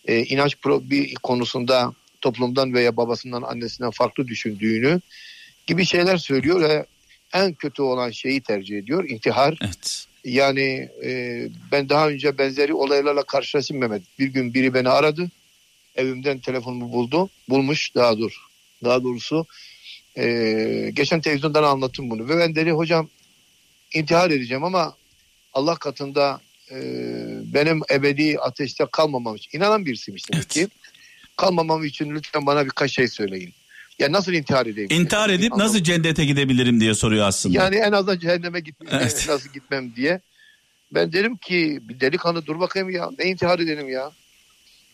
e, 0.05 0.25
inanç 0.25 0.57
pro, 0.57 0.91
bir 0.91 1.15
konusunda 1.15 1.93
toplumdan 2.21 2.75
veya 2.75 2.97
babasından 2.97 3.43
annesinden 3.43 3.91
farklı 3.91 4.29
düşündüğünü 4.29 5.01
gibi 5.67 5.85
şeyler 5.85 6.17
söylüyor 6.17 6.61
ve 6.61 6.87
en 7.33 7.55
kötü 7.55 7.83
olan 7.83 8.11
şeyi 8.11 8.41
tercih 8.41 8.79
ediyor 8.79 9.09
intihar. 9.09 9.59
Evet. 9.65 10.07
Yani 10.25 10.89
e, 11.05 11.43
ben 11.73 11.89
daha 11.89 12.09
önce 12.09 12.39
benzeri 12.39 12.75
olaylarla 12.75 13.23
karşılaştım 13.23 13.79
Mehmet. 13.79 14.03
Bir 14.19 14.27
gün 14.27 14.55
biri 14.55 14.75
beni 14.75 14.89
aradı. 14.89 15.31
Evimden 15.97 16.39
telefonumu 16.39 16.93
buldu. 16.93 17.31
Bulmuş 17.49 17.95
daha 17.95 18.19
dur. 18.19 18.37
Daha 18.85 19.03
doğrusu 19.03 19.47
e, 20.19 20.91
geçen 20.95 21.21
televizyondan 21.21 21.63
anlattım 21.63 22.11
bunu. 22.11 22.29
Ve 22.29 22.39
ben 22.39 22.55
dedi 22.55 22.71
hocam 22.71 23.09
intihar 23.95 24.31
edeceğim 24.31 24.65
ama 24.65 24.97
Allah 25.53 25.77
katında 25.77 26.41
e, 26.71 26.77
benim 27.55 27.81
ebedi 27.91 28.39
ateşte 28.39 28.87
kalmamam 28.93 29.37
için. 29.37 29.59
inanan 29.59 29.87
birisiymiş 29.87 30.31
demek 30.33 30.45
evet. 30.45 30.55
ki. 30.55 30.69
Kalmamam 31.37 31.85
için 31.85 32.15
lütfen 32.15 32.47
bana 32.47 32.65
birkaç 32.65 32.93
şey 32.93 33.09
söyleyin. 33.09 33.55
Ya 33.99 34.13
nasıl 34.13 34.33
intihar 34.33 34.67
edeyim? 34.67 34.91
İntihar 34.91 35.31
edip 35.31 35.57
nasıl 35.57 35.83
cennete 35.83 36.25
gidebilirim 36.25 36.81
diye 36.81 36.95
soruyor 36.95 37.27
aslında. 37.27 37.59
Yani 37.59 37.77
en 37.77 37.93
azından 37.93 38.19
cehenneme 38.19 38.61
gitmem, 38.61 38.89
evet. 39.03 39.25
nasıl 39.29 39.53
gitmem 39.53 39.97
diye. 39.97 40.21
Ben 40.95 41.13
derim 41.13 41.37
ki 41.37 41.79
bir 41.83 42.01
delikanlı 42.01 42.47
dur 42.47 42.61
bakayım 42.61 42.91
ya 42.91 43.11
ne 43.19 43.25
intihar 43.25 43.59
edelim 43.59 43.89
ya. 43.89 44.13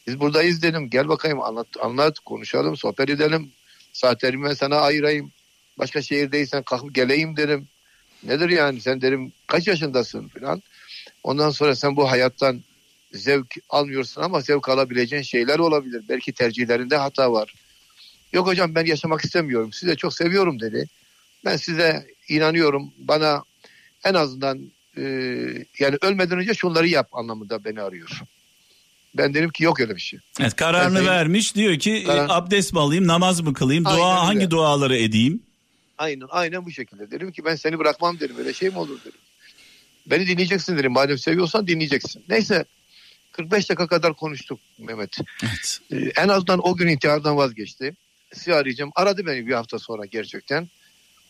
Biz 0.07 0.21
buradayız 0.21 0.62
dedim 0.62 0.91
gel 0.91 1.09
bakayım 1.09 1.41
anlat, 1.41 1.67
anlat 1.83 2.19
konuşalım 2.19 2.77
sohbet 2.77 3.11
edelim. 3.11 3.53
Saatlerimi 3.93 4.49
ben 4.49 4.55
sana 4.55 4.77
ayırayım. 4.77 5.33
Başka 5.79 6.03
şehirdeysen 6.03 6.62
kalkıp 6.62 6.95
geleyim 6.95 7.37
derim. 7.37 7.69
Nedir 8.22 8.48
yani 8.48 8.80
sen 8.80 9.00
derim 9.00 9.32
kaç 9.46 9.66
yaşındasın 9.66 10.28
falan. 10.28 10.62
Ondan 11.22 11.50
sonra 11.50 11.75
sen 11.75 11.96
bu 11.96 12.10
hayattan 12.10 12.60
zevk 13.12 13.54
almıyorsun 13.70 14.22
ama 14.22 14.40
zevk 14.40 14.68
alabileceğin 14.68 15.22
şeyler 15.22 15.58
olabilir. 15.58 16.02
Belki 16.08 16.32
tercihlerinde 16.32 16.96
hata 16.96 17.32
var. 17.32 17.54
Yok 18.32 18.46
hocam 18.46 18.75
ben 18.75 18.87
yaşamak 18.87 19.25
istemiyorum. 19.25 19.72
Size 19.72 19.96
çok 19.96 20.14
seviyorum 20.14 20.60
dedi. 20.60 20.88
Ben 21.44 21.56
size 21.56 22.06
inanıyorum. 22.28 22.92
Bana 22.98 23.42
en 24.04 24.14
azından 24.14 24.72
e, 24.96 25.02
yani 25.78 25.96
ölmeden 26.00 26.38
önce 26.38 26.54
şunları 26.54 26.88
yap 26.88 27.08
anlamında 27.12 27.64
beni 27.64 27.80
arıyor. 27.80 28.10
Ben 29.14 29.34
dedim 29.34 29.50
ki 29.50 29.64
yok 29.64 29.80
öyle 29.80 29.96
bir 29.96 30.00
şey. 30.00 30.18
Evet 30.40 30.56
kararını 30.56 30.98
ben 30.98 31.06
vermiş 31.06 31.54
diyor 31.54 31.78
ki 31.78 32.04
karar... 32.06 32.26
abdest 32.30 32.72
mi 32.72 32.80
alayım 32.80 33.06
namaz 33.06 33.40
mı 33.40 33.54
kılayım 33.54 33.87
aynen 33.87 33.98
dua 33.98 34.10
öyle. 34.10 34.26
hangi 34.26 34.50
duaları 34.50 34.96
edeyim? 34.96 35.42
Aynen 35.99 36.26
aynen 36.31 36.67
bu 36.67 36.71
şekilde. 36.71 37.11
Dedim 37.11 37.33
ki 37.33 37.45
ben 37.45 37.55
seni 37.57 37.78
bırakmam 37.78 38.21
dedim 38.21 38.37
öyle 38.38 38.52
şey 38.52 38.69
mi 38.69 38.78
olur 38.78 39.00
dedim. 39.00 39.21
Beni 40.07 40.26
dinleyeceksin 40.26 40.78
dedim 40.78 40.93
madem 40.93 41.19
seviyorsan 41.19 41.67
dinleyeceksin. 41.67 42.25
Neyse 42.28 42.64
45 43.33 43.71
dakika 43.71 43.87
kadar 43.87 44.14
konuştuk 44.14 44.61
Mehmet. 44.78 45.19
Evet. 45.43 45.81
Ee, 45.93 46.23
en 46.23 46.28
azından 46.28 46.69
o 46.69 46.76
gün 46.76 46.88
intihardan 46.88 47.37
vazgeçti. 47.37 47.95
Sizi 48.33 48.55
arayacağım. 48.55 48.90
Aradı 48.95 49.26
beni 49.26 49.47
bir 49.47 49.55
hafta 49.55 49.78
sonra 49.78 50.07
gerçekten. 50.07 50.69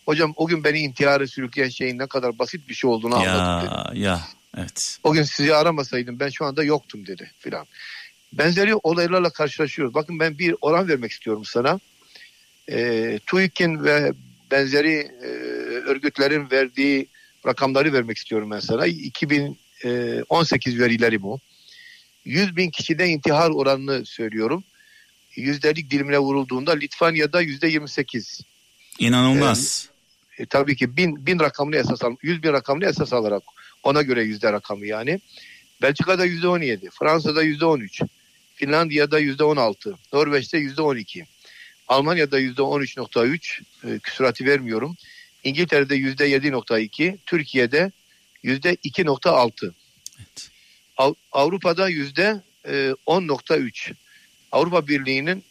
Hocam 0.05 0.33
o 0.35 0.47
gün 0.47 0.63
beni 0.63 0.79
intihara 0.79 1.27
sürükleyen 1.27 1.69
şeyin 1.69 1.99
ne 1.99 2.07
kadar 2.07 2.39
basit 2.39 2.69
bir 2.69 2.73
şey 2.73 2.89
olduğunu 2.89 3.23
ya, 3.23 3.39
anladım 3.39 3.91
dedi. 3.91 3.99
Ya 3.99 4.21
evet. 4.57 4.99
O 5.03 5.13
gün 5.13 5.23
sizi 5.23 5.55
aramasaydım 5.55 6.19
ben 6.19 6.29
şu 6.29 6.45
anda 6.45 6.63
yoktum 6.63 7.07
dedi 7.07 7.31
filan. 7.39 7.65
Benzeri 8.33 8.75
olaylarla 8.75 9.29
karşılaşıyoruz. 9.29 9.93
Bakın 9.93 10.19
ben 10.19 10.37
bir 10.37 10.55
oran 10.61 10.87
vermek 10.87 11.11
istiyorum 11.11 11.45
sana. 11.45 11.79
E, 12.71 13.19
TÜİK'in 13.25 13.83
ve 13.83 14.13
benzeri 14.51 15.11
e, 15.21 15.27
örgütlerin 15.85 16.51
verdiği 16.51 17.07
rakamları 17.45 17.93
vermek 17.93 18.17
istiyorum 18.17 18.51
ben 18.51 18.59
sana. 18.59 18.85
2018 18.85 20.79
verileri 20.79 21.21
bu. 21.21 21.39
100 22.25 22.55
bin 22.55 22.69
kişide 22.69 23.07
intihar 23.07 23.49
oranını 23.49 24.05
söylüyorum. 24.05 24.63
Yüzdelik 25.35 25.91
dilimine 25.91 26.19
vurulduğunda 26.19 26.71
Litvanya'da 26.71 27.41
yüzde 27.41 27.67
28. 27.67 28.41
İnanılmaz. 28.99 29.89
Ee, 30.37 30.43
e, 30.43 30.45
tabii 30.45 30.75
ki 30.75 30.97
bin, 30.97 31.25
bin 31.25 31.39
rakamını 31.39 31.75
esas 31.75 32.03
al, 32.03 32.15
100 32.21 32.43
bin 32.43 32.53
rakamını 32.53 32.85
esas 32.85 33.13
alarak 33.13 33.43
ona 33.83 34.01
göre 34.01 34.23
yüzde 34.23 34.53
rakamı 34.53 34.85
yani. 34.85 35.19
Belçika'da 35.81 36.25
yüzde 36.25 36.47
17, 36.47 36.89
Fransa'da 36.99 37.43
yüzde 37.43 37.65
13, 37.65 38.01
Finlandiya'da 38.55 39.19
yüzde 39.19 39.43
16, 39.43 39.97
Norveç'te 40.13 40.57
yüzde 40.57 40.81
12, 40.81 41.25
Almanya'da 41.89 42.39
yüzde 42.39 42.61
13.3, 42.61 43.61
e, 43.83 43.99
küsuratı 43.99 44.45
vermiyorum. 44.45 44.97
İngiltere'de 45.43 45.95
yüzde 45.95 46.29
7.2, 46.29 47.17
Türkiye'de 47.25 47.91
yüzde 48.43 48.75
2.6. 48.75 49.73
Evet. 50.17 50.49
Avrupa'da 51.31 51.89
yüzde 51.89 52.41
10.3. 52.65 53.91
E, 53.91 53.93
Avrupa 54.51 54.87
Birliği'nin 54.87 55.43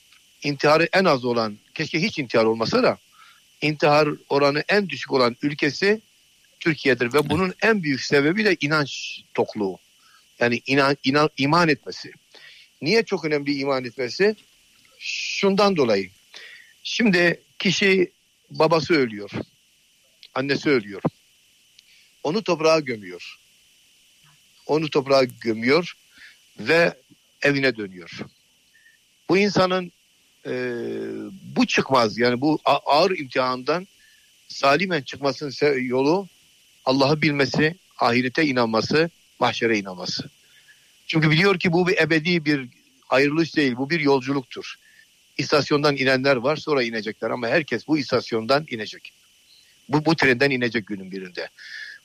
intiharı 0.42 0.88
en 0.92 1.04
az 1.04 1.24
olan, 1.24 1.58
keşke 1.74 2.02
hiç 2.02 2.18
intihar 2.18 2.44
olmasa 2.44 2.82
da 2.82 2.98
intihar 3.62 4.08
oranı 4.28 4.64
en 4.68 4.88
düşük 4.88 5.12
olan 5.12 5.36
ülkesi 5.42 6.00
Türkiye'dir 6.60 7.14
ve 7.14 7.30
bunun 7.30 7.54
en 7.62 7.82
büyük 7.82 8.00
sebebi 8.00 8.44
de 8.44 8.56
inanç 8.60 9.20
tokluğu. 9.34 9.78
Yani 10.40 10.60
inan, 10.66 10.96
inan, 11.04 11.30
iman 11.36 11.68
etmesi. 11.68 12.12
Niye 12.82 13.02
çok 13.02 13.24
önemli 13.24 13.58
iman 13.58 13.84
etmesi? 13.84 14.36
Şundan 14.98 15.76
dolayı. 15.76 16.10
Şimdi 16.82 17.42
kişi 17.58 18.12
babası 18.50 18.94
ölüyor. 18.94 19.30
Annesi 20.34 20.70
ölüyor. 20.70 21.02
Onu 22.22 22.42
toprağa 22.42 22.80
gömüyor. 22.80 23.38
Onu 24.66 24.90
toprağa 24.90 25.24
gömüyor 25.24 25.96
ve 26.58 26.94
evine 27.42 27.76
dönüyor. 27.76 28.10
Bu 29.28 29.38
insanın 29.38 29.92
e, 30.46 30.52
bu 31.56 31.66
çıkmaz 31.66 32.18
yani 32.18 32.40
bu 32.40 32.58
ağır 32.64 33.18
imtihandan 33.18 33.86
salimen 34.48 35.02
çıkmasının 35.02 35.80
yolu 35.80 36.28
Allah'ı 36.84 37.22
bilmesi, 37.22 37.76
ahirete 37.98 38.44
inanması, 38.44 39.10
mahşere 39.38 39.78
inanması. 39.78 40.30
Çünkü 41.06 41.30
biliyor 41.30 41.58
ki 41.58 41.72
bu 41.72 41.88
bir 41.88 41.98
ebedi 41.98 42.44
bir 42.44 42.68
ayrılış 43.08 43.56
değil, 43.56 43.76
bu 43.76 43.90
bir 43.90 44.00
yolculuktur. 44.00 44.74
İstasyondan 45.38 45.96
inenler 45.96 46.36
var 46.36 46.56
sonra 46.56 46.82
inecekler 46.82 47.30
ama 47.30 47.48
herkes 47.48 47.88
bu 47.88 47.98
istasyondan 47.98 48.66
inecek. 48.70 49.12
Bu, 49.88 50.04
bu 50.04 50.16
trenden 50.16 50.50
inecek 50.50 50.86
günün 50.86 51.10
birinde. 51.10 51.48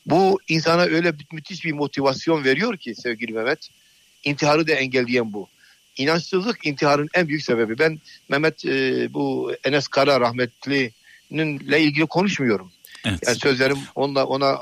Bu 0.06 0.40
insana 0.48 0.82
öyle 0.82 1.14
müthiş 1.32 1.66
bir 1.66 1.72
motivasyon 1.72 2.44
veriyor 2.44 2.78
ki 2.78 2.96
sevgili 2.96 3.34
Mehmet. 3.34 3.70
İntiharı 4.24 4.68
da 4.68 4.72
engelleyen 4.72 5.34
bu. 5.34 5.48
İnançsızlık 5.98 6.66
intiharın 6.66 7.10
en 7.14 7.28
büyük 7.28 7.44
sebebi. 7.44 7.80
Ben 7.80 8.00
Mehmet 8.30 8.66
e, 8.66 9.08
bu 9.14 9.54
Enes 9.64 9.88
Kara 9.88 10.20
rahmetli'nin 10.20 11.60
ile 11.60 11.82
ilgili 11.82 12.06
konuşmuyorum. 12.06 12.72
Evet. 13.06 13.20
Yani 13.28 13.38
sözlerim 13.38 13.78
onunla 13.96 14.26
ona 14.26 14.58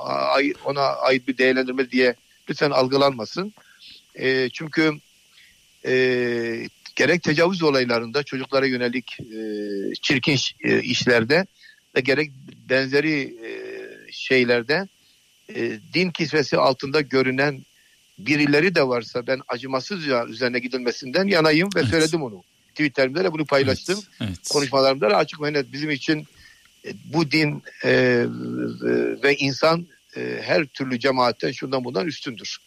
ona 0.66 0.82
ait 0.82 1.28
bir 1.28 1.38
değerlendirme 1.38 1.92
diye 1.92 2.16
lütfen 2.50 2.72
algılanmasın. 2.72 3.54
E, 4.16 4.50
çünkü 4.50 4.94
e, 5.86 5.94
gerek 6.96 7.24
tecavüz 7.24 7.64
olaylarında 7.64 8.24
çocuklara 8.24 8.66
yönelik 8.66 9.20
e, 9.20 9.44
çirkin 10.02 10.38
e, 10.64 10.82
işlerde 10.82 11.46
ve 11.96 12.02
gerek 12.02 12.32
benzeri 12.70 13.22
e, 13.46 13.52
şeylerde 14.12 14.88
e, 15.56 15.80
din 15.94 16.12
kisvesi 16.12 16.58
altında 16.58 17.02
görünen 17.02 17.66
birileri 18.18 18.76
de 18.76 18.88
varsa 18.88 19.28
ben 19.28 19.42
acımasızca 19.48 20.26
üzerine 20.26 20.60
gidilmesinden 20.60 21.28
yanayım 21.28 21.70
ve 21.76 21.80
evet. 21.80 21.90
söyledim 21.90 22.24
onu. 22.24 22.44
Twitter'imde 22.70 23.24
de 23.24 23.32
bunu 23.32 23.46
paylaştım. 23.46 24.00
Evet, 24.00 24.30
evet. 24.30 24.50
Konuşmalarımda 24.50 25.10
da 25.10 25.18
açık 25.18 25.42
ve 25.42 25.54
net 25.54 25.74
bizim 25.74 25.90
için 25.92 26.28
e, 26.86 26.94
bu 27.06 27.32
din 27.32 27.64
e, 27.84 28.26
ve 29.24 29.36
insan 29.36 29.88
e, 30.18 30.42
her 30.44 30.66
türlü 30.66 31.00
cemaatten 31.00 31.52
şundan 31.52 31.84
bundan 31.84 32.08
üstündür. 32.08 32.58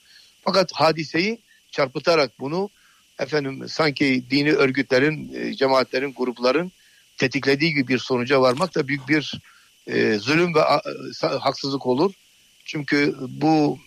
Fakat 0.44 0.72
hadiseyi 0.72 1.38
çarpıtarak 1.70 2.40
bunu 2.40 2.70
efendim 3.18 3.68
sanki 3.68 4.24
dini 4.30 4.52
örgütlerin, 4.52 5.34
e, 5.34 5.54
cemaatlerin, 5.54 6.14
grupların 6.16 6.72
tetiklediği 7.16 7.74
gibi 7.74 7.88
bir 7.88 7.98
sonuca 7.98 8.40
varmak 8.40 8.74
da 8.74 8.88
büyük 8.88 9.08
bir 9.08 9.40
e, 9.86 10.18
zulüm 10.18 10.54
ve 10.54 10.64
a, 10.64 10.80
e, 11.22 11.26
haksızlık 11.26 11.86
olur. 11.86 12.12
Çünkü 12.64 13.14
bu 13.28 13.78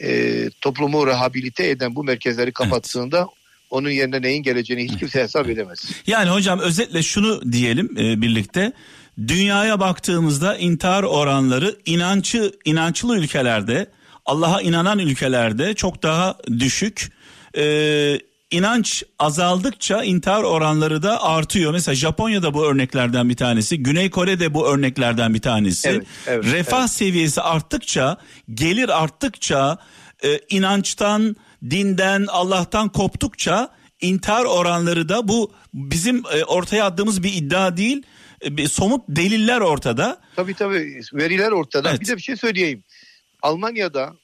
e, 0.00 0.50
toplumu 0.60 1.06
rehabilite 1.06 1.68
eden 1.68 1.94
bu 1.94 2.04
merkezleri 2.04 2.52
kapattığında 2.52 3.18
evet. 3.18 3.28
onun 3.70 3.90
yerine 3.90 4.22
neyin 4.22 4.42
geleceğini 4.42 4.84
hiç 4.84 4.98
kimse 4.98 5.22
hesap 5.22 5.48
edemez. 5.48 5.90
Yani 6.06 6.30
hocam 6.30 6.58
özetle 6.58 7.02
şunu 7.02 7.52
diyelim 7.52 7.98
e, 7.98 8.22
birlikte 8.22 8.72
dünyaya 9.18 9.80
baktığımızda 9.80 10.56
intihar 10.56 11.02
oranları 11.02 11.76
inançı 11.86 12.52
inançlı 12.64 13.18
ülkelerde 13.18 13.90
Allah'a 14.26 14.62
inanan 14.62 14.98
ülkelerde 14.98 15.74
çok 15.74 16.02
daha 16.02 16.38
düşük. 16.58 17.12
Ee, 17.56 18.18
inanç 18.50 19.02
azaldıkça 19.18 20.04
intihar 20.04 20.42
oranları 20.42 21.02
da 21.02 21.22
artıyor. 21.22 21.72
Mesela 21.72 21.94
Japonya'da 21.94 22.54
bu 22.54 22.66
örneklerden 22.66 23.28
bir 23.28 23.36
tanesi, 23.36 23.82
Güney 23.82 24.10
Kore'de 24.10 24.54
bu 24.54 24.66
örneklerden 24.68 25.34
bir 25.34 25.42
tanesi. 25.42 25.88
Evet, 25.88 26.06
evet, 26.26 26.44
Refah 26.44 26.80
evet. 26.80 26.90
seviyesi 26.90 27.40
arttıkça, 27.40 28.16
gelir 28.54 29.02
arttıkça, 29.02 29.78
e, 30.24 30.40
inançtan, 30.50 31.36
dinden, 31.70 32.26
Allah'tan 32.28 32.88
koptukça 32.88 33.70
intihar 34.00 34.44
oranları 34.44 35.08
da 35.08 35.28
bu 35.28 35.52
bizim 35.74 36.22
e, 36.32 36.44
ortaya 36.44 36.84
attığımız 36.84 37.22
bir 37.22 37.32
iddia 37.32 37.76
değil. 37.76 38.02
E, 38.40 38.68
somut 38.68 39.04
deliller 39.08 39.60
ortada. 39.60 40.20
Tabii 40.36 40.54
tabii 40.54 41.00
veriler 41.12 41.50
ortada. 41.50 41.90
Evet. 41.90 42.00
Bir 42.00 42.06
de 42.06 42.16
bir 42.16 42.22
şey 42.22 42.36
söyleyeyim. 42.36 42.84
Almanya'da 43.42 44.14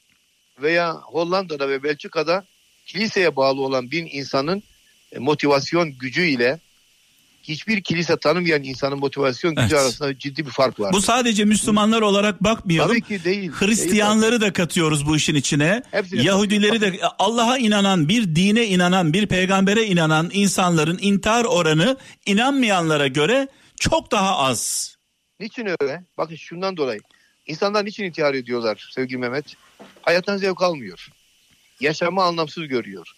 veya 0.63 0.95
Hollanda'da 0.95 1.69
ve 1.69 1.83
Belçika'da 1.83 2.45
kiliseye 2.93 3.37
bağlı 3.37 3.61
olan 3.61 3.91
bin 3.91 4.09
insanın 4.13 4.63
e, 5.13 5.19
motivasyon 5.19 5.93
gücüyle 5.93 6.61
hiçbir 7.43 7.83
kilise 7.83 8.17
tanımayan 8.17 8.63
insanın 8.63 8.99
motivasyon 8.99 9.55
gücü 9.55 9.75
evet. 9.75 9.85
arasında 9.85 10.19
ciddi 10.19 10.47
bir 10.47 10.51
fark 10.51 10.81
var. 10.81 10.93
Bu 10.93 11.01
sadece 11.01 11.45
Müslümanlar 11.45 12.03
olarak 12.03 12.45
bakmayalım. 12.45 12.91
Tabii 12.91 13.19
ki 13.19 13.25
değil. 13.25 13.51
Hristiyanları 13.53 14.31
değil. 14.31 14.41
da 14.41 14.53
katıyoruz 14.53 15.07
bu 15.07 15.17
işin 15.17 15.35
içine. 15.35 15.83
Hepsini 15.91 16.27
Yahudileri 16.27 16.81
de 16.81 17.01
Allah'a 17.19 17.59
inanan, 17.59 18.09
bir 18.09 18.37
dine 18.37 18.67
inanan, 18.67 19.13
bir 19.13 19.27
peygambere 19.27 19.85
inanan 19.85 20.31
insanların 20.33 20.99
intihar 21.01 21.45
oranı 21.45 21.97
inanmayanlara 22.27 23.07
göre 23.07 23.49
çok 23.81 24.11
daha 24.11 24.39
az. 24.39 24.91
Niçin 25.41 25.67
öyle? 25.81 26.05
Bakın 26.19 26.37
şundan 26.37 26.77
dolayı. 26.77 27.01
İnsanlar 27.47 27.85
niçin 27.85 28.05
intihar 28.05 28.35
ediyorlar 28.35 28.89
sevgili 28.95 29.19
Mehmet? 29.19 29.45
Hayattan 30.03 30.37
zevk 30.37 30.63
almıyor. 30.63 31.09
Yaşamı 31.81 32.23
anlamsız 32.23 32.69
görüyor. 32.69 33.13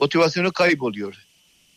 Motivasyonu 0.00 0.52
kayboluyor. 0.52 1.14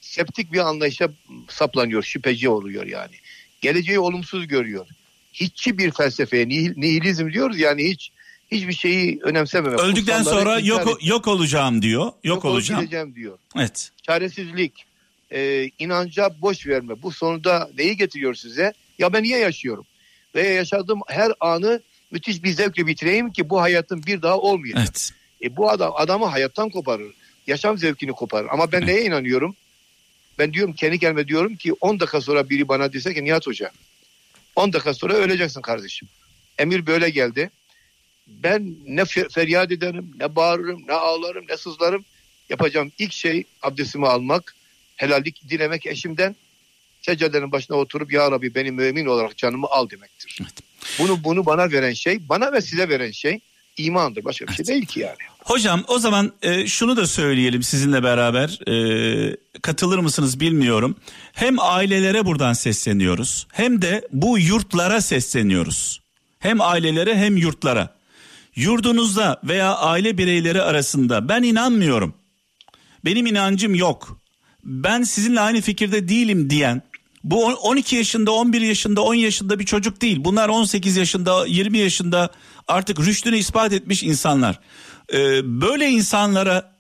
Septik 0.02 0.54
bir 0.54 0.60
anlayışa 0.60 1.10
saplanıyor, 1.50 2.04
şüpheci 2.04 2.50
oluyor 2.50 2.86
yani. 2.86 3.16
Geleceği 3.62 4.00
olumsuz 4.00 4.48
görüyor. 4.48 4.88
Hiççi 5.34 5.78
bir 5.78 5.92
felsefeye, 5.92 6.50
nihilizm 6.50 7.34
diyoruz 7.34 7.60
yani 7.60 7.90
hiç 7.90 8.12
hiçbir 8.52 8.74
şeyi 8.74 9.20
önemsememek. 9.24 9.80
Öldükten 9.80 10.24
sonra 10.24 10.60
yok 10.60 10.98
yok 11.02 11.28
olacağım 11.28 11.82
diyor. 11.82 12.04
Yok, 12.04 12.24
yok 12.24 12.46
olacağım 12.46 13.16
diyor. 13.16 13.38
Evet. 13.56 13.92
Çaresizlik, 14.04 14.86
e, 15.32 15.70
inanca 15.80 16.42
boş 16.42 16.68
verme. 16.68 17.02
Bu 17.02 17.12
sonunda 17.12 17.70
neyi 17.78 17.98
getiriyor 17.98 18.36
size? 18.36 18.74
Ya 19.00 19.14
ben 19.14 19.24
niye 19.24 19.40
yaşıyorum? 19.40 19.86
Ve 20.36 20.48
yaşadığım 20.48 21.00
her 21.08 21.32
anı 21.40 21.82
müthiş 22.12 22.44
bir 22.44 22.52
zevkle 22.52 22.88
bitireyim 22.88 23.32
ki 23.32 23.50
bu 23.50 23.62
hayatın 23.62 24.04
bir 24.04 24.22
daha 24.22 24.38
olmayacak. 24.38 24.84
Evet. 24.84 25.12
E, 25.44 25.56
bu 25.56 25.70
adam 25.70 25.94
adamı 25.96 26.26
hayattan 26.26 26.70
koparır. 26.70 27.14
Yaşam 27.48 27.78
zevkini 27.78 28.12
koparır. 28.12 28.48
Ama 28.52 28.72
ben 28.72 28.88
neye 28.88 29.06
inanıyorum? 29.06 29.56
Ben 30.40 30.54
diyorum 30.54 30.74
kendi 30.74 31.00
kendime 31.00 31.28
diyorum 31.28 31.56
ki 31.56 31.74
10 31.74 32.00
dakika 32.00 32.22
sonra 32.22 32.50
biri 32.50 32.68
bana 32.68 32.94
dese 32.94 33.14
ki 33.14 33.24
Nihat 33.24 33.48
Hoca 33.48 33.72
10 34.56 34.74
dakika 34.74 34.94
sonra 34.94 35.14
öleceksin 35.14 35.62
kardeşim. 35.62 36.08
Emir 36.58 36.86
böyle 36.86 37.10
geldi. 37.10 37.50
Ben 38.28 38.76
ne 38.86 39.06
feryat 39.06 39.72
ederim, 39.72 40.12
ne 40.20 40.36
bağırırım, 40.36 40.88
ne 40.88 40.94
ağlarım, 40.94 41.46
ne 41.50 41.58
sızlarım. 41.58 42.06
Yapacağım 42.50 42.92
ilk 43.00 43.14
şey 43.14 43.44
abdestimi 43.62 44.08
almak, 44.08 44.56
helallik 44.96 45.50
dilemek 45.50 45.86
eşimden. 45.86 46.36
Seccadenin 47.02 47.52
başına 47.52 47.78
oturup 47.78 48.14
ya 48.14 48.32
Rabbi 48.32 48.56
beni 48.56 48.72
mümin 48.72 49.06
olarak 49.06 49.38
canımı 49.38 49.68
al 49.68 49.90
demektir. 49.90 50.40
Evet. 50.42 50.54
Bunu 51.00 51.24
bunu 51.24 51.46
bana 51.46 51.72
veren 51.72 51.94
şey, 51.94 52.30
bana 52.30 52.54
ve 52.54 52.62
size 52.62 52.90
veren 52.90 53.12
şey 53.12 53.40
imandır. 53.78 54.26
Başka 54.26 54.48
bir 54.48 54.54
şey 54.54 54.66
değil 54.66 54.86
ki 54.86 55.00
yani. 55.00 55.18
Hocam 55.44 55.84
o 55.88 56.00
zaman 56.00 56.32
e, 56.42 56.68
şunu 56.68 56.98
da 56.98 57.08
söyleyelim 57.08 57.64
sizinle 57.64 58.04
beraber. 58.04 58.60
E, 58.70 59.38
katılır 59.62 60.00
mısınız 60.00 60.40
bilmiyorum. 60.40 60.96
Hem 61.34 61.60
ailelere 61.60 62.26
buradan 62.26 62.54
sesleniyoruz. 62.54 63.48
Hem 63.52 63.82
de 63.82 64.08
bu 64.12 64.40
yurtlara 64.40 65.02
sesleniyoruz. 65.02 66.02
Hem 66.40 66.62
ailelere 66.62 67.16
hem 67.16 67.38
yurtlara. 67.38 67.96
Yurdunuzda 68.56 69.42
veya 69.44 69.76
aile 69.76 70.18
bireyleri 70.18 70.62
arasında 70.62 71.30
ben 71.30 71.44
inanmıyorum. 71.44 72.14
Benim 73.06 73.26
inancım 73.26 73.76
yok. 73.76 74.20
Ben 74.64 75.04
sizinle 75.04 75.40
aynı 75.40 75.62
fikirde 75.62 76.08
değilim 76.08 76.50
diyen 76.50 76.82
bu 77.24 77.46
12 77.46 77.96
yaşında, 77.96 78.32
11 78.32 78.62
yaşında, 78.62 79.02
10 79.02 79.14
yaşında 79.14 79.60
bir 79.60 79.66
çocuk 79.66 80.02
değil. 80.02 80.18
Bunlar 80.20 80.50
18 80.50 80.98
yaşında, 80.98 81.46
20 81.48 81.78
yaşında 81.78 82.30
artık 82.68 83.00
rüştünü 83.00 83.38
ispat 83.38 83.74
etmiş 83.74 84.04
insanlar. 84.04 84.60
Ee, 85.14 85.42
böyle 85.62 85.90
insanlara 85.90 86.76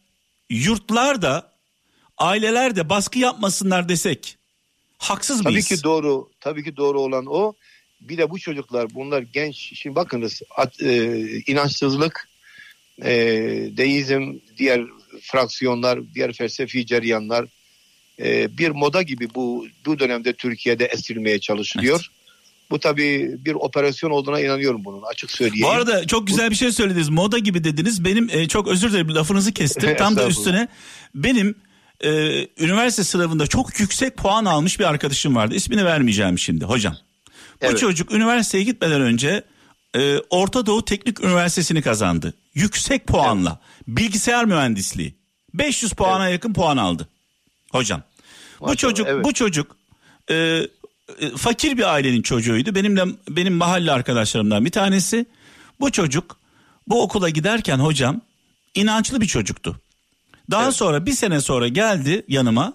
yurtlar 0.49 1.21
da 1.21 1.51
aileler 2.17 2.75
de 2.75 2.89
baskı 2.89 3.19
yapmasınlar 3.19 3.89
desek 3.89 4.38
haksız 4.97 5.45
mıyız? 5.45 5.67
Tabii 5.67 5.77
ki 5.77 5.84
doğru. 5.84 6.29
Tabii 6.39 6.63
ki 6.63 6.77
doğru 6.77 7.01
olan 7.01 7.25
o. 7.25 7.53
Bir 8.01 8.17
de 8.17 8.29
bu 8.29 8.39
çocuklar 8.39 8.93
bunlar 8.93 9.21
genç. 9.21 9.71
Şimdi 9.75 9.95
bakınız 9.95 10.41
at, 10.58 10.82
e, 10.82 11.21
inançsızlık, 11.47 12.29
e, 13.01 13.13
deizm, 13.77 14.34
diğer 14.58 14.82
fraksiyonlar, 15.21 16.13
diğer 16.13 16.34
felsefi 16.34 16.86
ceryanlar 16.86 17.45
e, 18.19 18.58
bir 18.58 18.69
moda 18.69 19.02
gibi 19.02 19.28
bu 19.36 19.67
bu 19.86 19.99
dönemde 19.99 20.34
Türkiye'de 20.34 20.86
esirmeye 20.86 21.39
çalışılıyor. 21.39 21.99
Evet. 21.99 22.23
Bu 22.69 22.80
tabii 22.80 23.38
bir 23.45 23.54
operasyon 23.54 24.12
olduğuna 24.12 24.39
inanıyorum 24.39 24.86
bunun 24.86 25.02
açık 25.02 25.32
söyleyeyim. 25.32 25.65
Bu 25.65 25.69
arada 25.69 26.08
çok 26.08 26.28
güzel 26.28 26.52
bir 26.52 26.56
şey 26.56 26.71
söylediniz. 26.71 27.10
Moda 27.10 27.38
gibi 27.38 27.63
dediniz. 27.63 28.06
Benim 28.06 28.30
e, 28.32 28.47
çok 28.47 28.67
özür 28.67 28.91
dilerim 28.91 29.15
lafınızı 29.15 29.52
kestim. 29.52 29.95
Tam 29.97 30.15
da 30.15 30.28
üstüne 30.28 30.67
benim 31.15 31.56
e, 32.04 32.12
üniversite 32.58 33.04
sınavında 33.04 33.47
çok 33.47 33.80
yüksek 33.80 34.17
puan 34.17 34.45
almış 34.45 34.80
bir 34.80 34.86
arkadaşım 34.86 35.36
vardı. 35.36 35.56
İsmini 35.56 35.86
vermeyeceğim 35.86 36.39
şimdi 36.39 36.65
hocam. 36.65 36.97
Bu 37.62 37.65
evet. 37.65 37.78
çocuk 37.78 38.12
üniversiteye 38.12 38.63
gitmeden 38.63 39.02
önce 39.02 39.43
e, 39.95 40.17
Orta 40.30 40.65
Doğu 40.65 40.86
Teknik 40.86 41.23
Üniversitesi'ni 41.23 41.82
kazandı. 41.82 42.34
Yüksek 42.54 43.08
puanla. 43.08 43.60
Evet. 43.78 43.88
Bilgisayar 43.88 44.45
mühendisliği. 44.45 45.15
500 45.54 45.91
puana 45.91 46.23
evet. 46.23 46.34
yakın 46.34 46.54
puan 46.54 46.78
aldı. 46.78 47.10
Hocam. 47.74 48.04
Maşallah, 48.60 48.72
bu 48.72 48.76
çocuk 48.76 49.08
evet. 49.08 49.26
bu 49.26 49.34
çocuk 49.34 49.76
e, 50.30 50.36
e, 50.36 51.30
fakir 51.38 51.78
bir 51.78 51.94
ailenin 51.94 52.22
çocuğuydu. 52.22 52.76
Benimle 52.76 53.06
benim 53.30 53.54
mahalle 53.54 53.92
arkadaşlarımdan 53.92 54.66
bir 54.66 54.70
tanesi. 54.70 55.26
Bu 55.80 55.92
çocuk 55.92 56.38
bu 56.88 57.02
okula 57.02 57.30
giderken 57.30 57.80
hocam 57.80 58.22
inançlı 58.76 59.22
bir 59.22 59.28
çocuktu. 59.28 59.80
Daha 60.52 60.64
evet. 60.64 60.76
sonra 60.76 61.06
bir 61.06 61.12
sene 61.12 61.42
sonra 61.42 61.68
geldi 61.68 62.26
yanıma 62.28 62.74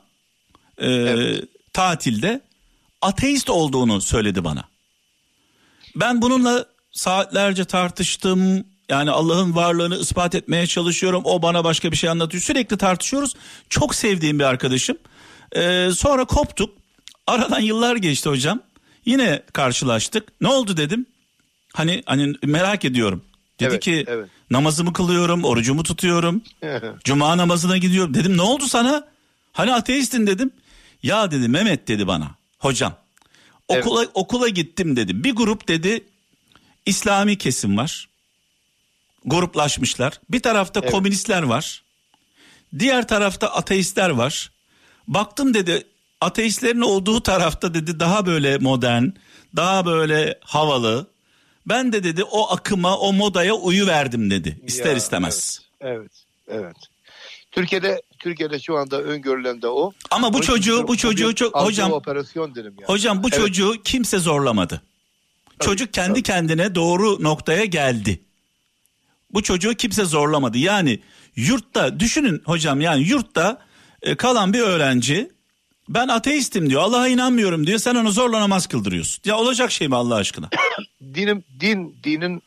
e, 0.79 0.87
evet. 0.91 1.45
tatilde 1.73 2.41
ateist 3.03 3.51
olduğunu 3.51 4.01
söyledi 4.01 4.45
bana. 4.45 4.65
Ben 5.97 6.23
bununla 6.23 6.67
saatlerce 6.93 7.65
tartıştım. 7.65 8.65
Yani 8.89 9.11
Allah'ın 9.11 9.55
varlığını 9.55 9.97
ispat 9.99 10.35
etmeye 10.35 10.67
çalışıyorum. 10.67 11.23
O 11.25 11.43
bana 11.43 11.65
başka 11.65 11.93
bir 11.93 11.97
şey 11.97 12.11
anlatıyor. 12.11 12.43
Sürekli 12.43 12.77
tartışıyoruz. 12.77 13.35
Çok 13.69 13.95
sevdiğim 13.95 14.39
bir 14.39 14.45
arkadaşım. 14.45 14.97
Ee, 15.57 15.89
sonra 15.95 16.25
koptuk. 16.25 16.71
Aradan 17.27 17.61
yıllar 17.61 17.97
geçti 17.97 18.29
hocam. 18.29 18.61
Yine 19.05 19.43
karşılaştık. 19.53 20.41
Ne 20.41 20.49
oldu 20.49 20.77
dedim. 20.77 21.07
Hani 21.75 22.03
hani 22.07 22.35
merak 22.45 22.85
ediyorum. 22.85 23.23
Dedi 23.61 23.69
evet, 23.69 23.81
ki 23.83 24.05
evet. 24.09 24.29
namazımı 24.51 24.93
kılıyorum, 24.93 25.45
orucumu 25.45 25.83
tutuyorum. 25.83 26.43
Cuma 27.05 27.37
namazına 27.37 27.77
gidiyorum. 27.77 28.15
Dedim 28.15 28.37
ne 28.37 28.43
oldu 28.43 28.67
sana? 28.67 29.09
Hani 29.53 29.75
ateistin 29.75 30.27
dedim. 30.27 30.51
Ya 31.03 31.31
dedi 31.31 31.49
Mehmet 31.49 31.89
dedi 31.89 32.07
bana. 32.07 32.31
Hocam 32.59 32.95
okula 33.69 34.03
evet. 34.03 34.11
okula 34.15 34.49
gittim 34.49 34.97
dedi. 34.97 35.25
Bir 35.25 35.33
grup 35.33 35.69
dedi 35.69 36.05
İslami 36.87 37.39
kesim 37.39 37.77
var. 37.77 38.09
Gruplaşmışlar. 39.29 40.21
Bir 40.31 40.41
tarafta 40.41 40.81
evet. 40.81 40.91
komünistler 40.91 41.43
var. 41.43 41.83
Diğer 42.79 43.09
tarafta 43.09 43.47
ateistler 43.47 44.11
var. 44.11 44.53
Baktım 45.09 45.55
dedi 45.55 45.85
ateistlerin 46.21 46.81
olduğu 46.81 47.21
tarafta 47.21 47.75
dedi 47.75 48.01
daha 48.01 48.27
böyle 48.27 48.59
modern, 48.59 49.05
daha 49.57 49.87
böyle 49.87 50.39
havalı. 50.41 51.07
Ben 51.67 51.93
de 51.93 52.05
dedi 52.05 52.25
o 52.25 52.53
akıma, 52.53 52.99
o 52.99 53.13
modaya 53.13 53.55
uyu 53.55 53.87
verdim 53.87 54.31
dedi. 54.31 54.61
İster 54.67 54.91
ya, 54.91 54.97
istemez. 54.97 55.61
Evet, 55.81 56.01
evet. 56.49 56.61
evet. 56.65 56.77
Türkiye'de 57.53 58.03
Türkiye'de 58.19 58.61
şu 58.61 58.77
anda 58.77 59.03
öngörülen 59.03 59.63
de 59.63 59.69
o. 59.69 59.93
Ama 60.11 60.33
bu 60.33 60.41
çocuğu 60.41 60.89
bu 60.89 60.97
çocuğu 60.97 61.35
çok 61.35 61.55
hocam 61.57 61.93
operasyon 61.93 62.55
derim 62.55 62.75
yani. 62.79 62.87
Hocam 62.87 63.23
bu 63.23 63.29
evet. 63.29 63.39
çocuğu 63.39 63.77
kimse 63.85 64.19
zorlamadı. 64.19 64.83
Tabii, 65.59 65.71
Çocuk 65.71 65.95
kendi 65.95 66.13
tabii. 66.13 66.23
kendine 66.23 66.75
doğru 66.75 67.23
noktaya 67.23 67.65
geldi. 67.65 68.21
Bu 69.31 69.43
çocuğu 69.43 69.75
kimse 69.75 70.05
zorlamadı. 70.05 70.59
Yani 70.59 71.01
yurtta 71.37 72.01
düşünün 72.01 72.43
hocam 72.45 72.81
yani 72.81 73.03
yurtta 73.03 73.59
e, 74.03 74.15
kalan 74.15 74.53
bir 74.53 74.61
öğrenci 74.61 75.31
Ben 75.89 76.09
ateistim 76.09 76.71
diyor. 76.71 76.83
Allah'a 76.83 77.09
inanmıyorum 77.09 77.67
diyor. 77.67 77.79
Sen 77.79 77.95
onu 77.95 78.11
zorla 78.11 78.41
namaz 78.41 78.67
kıldırıyorsun. 78.67 79.23
Ya 79.25 79.37
olacak 79.37 79.71
şey 79.71 79.89
mi 79.89 79.97
Allah 79.97 80.15
aşkına? 80.15 80.49
Dinim 81.15 81.45
din 81.61 81.97
dinin 82.05 82.43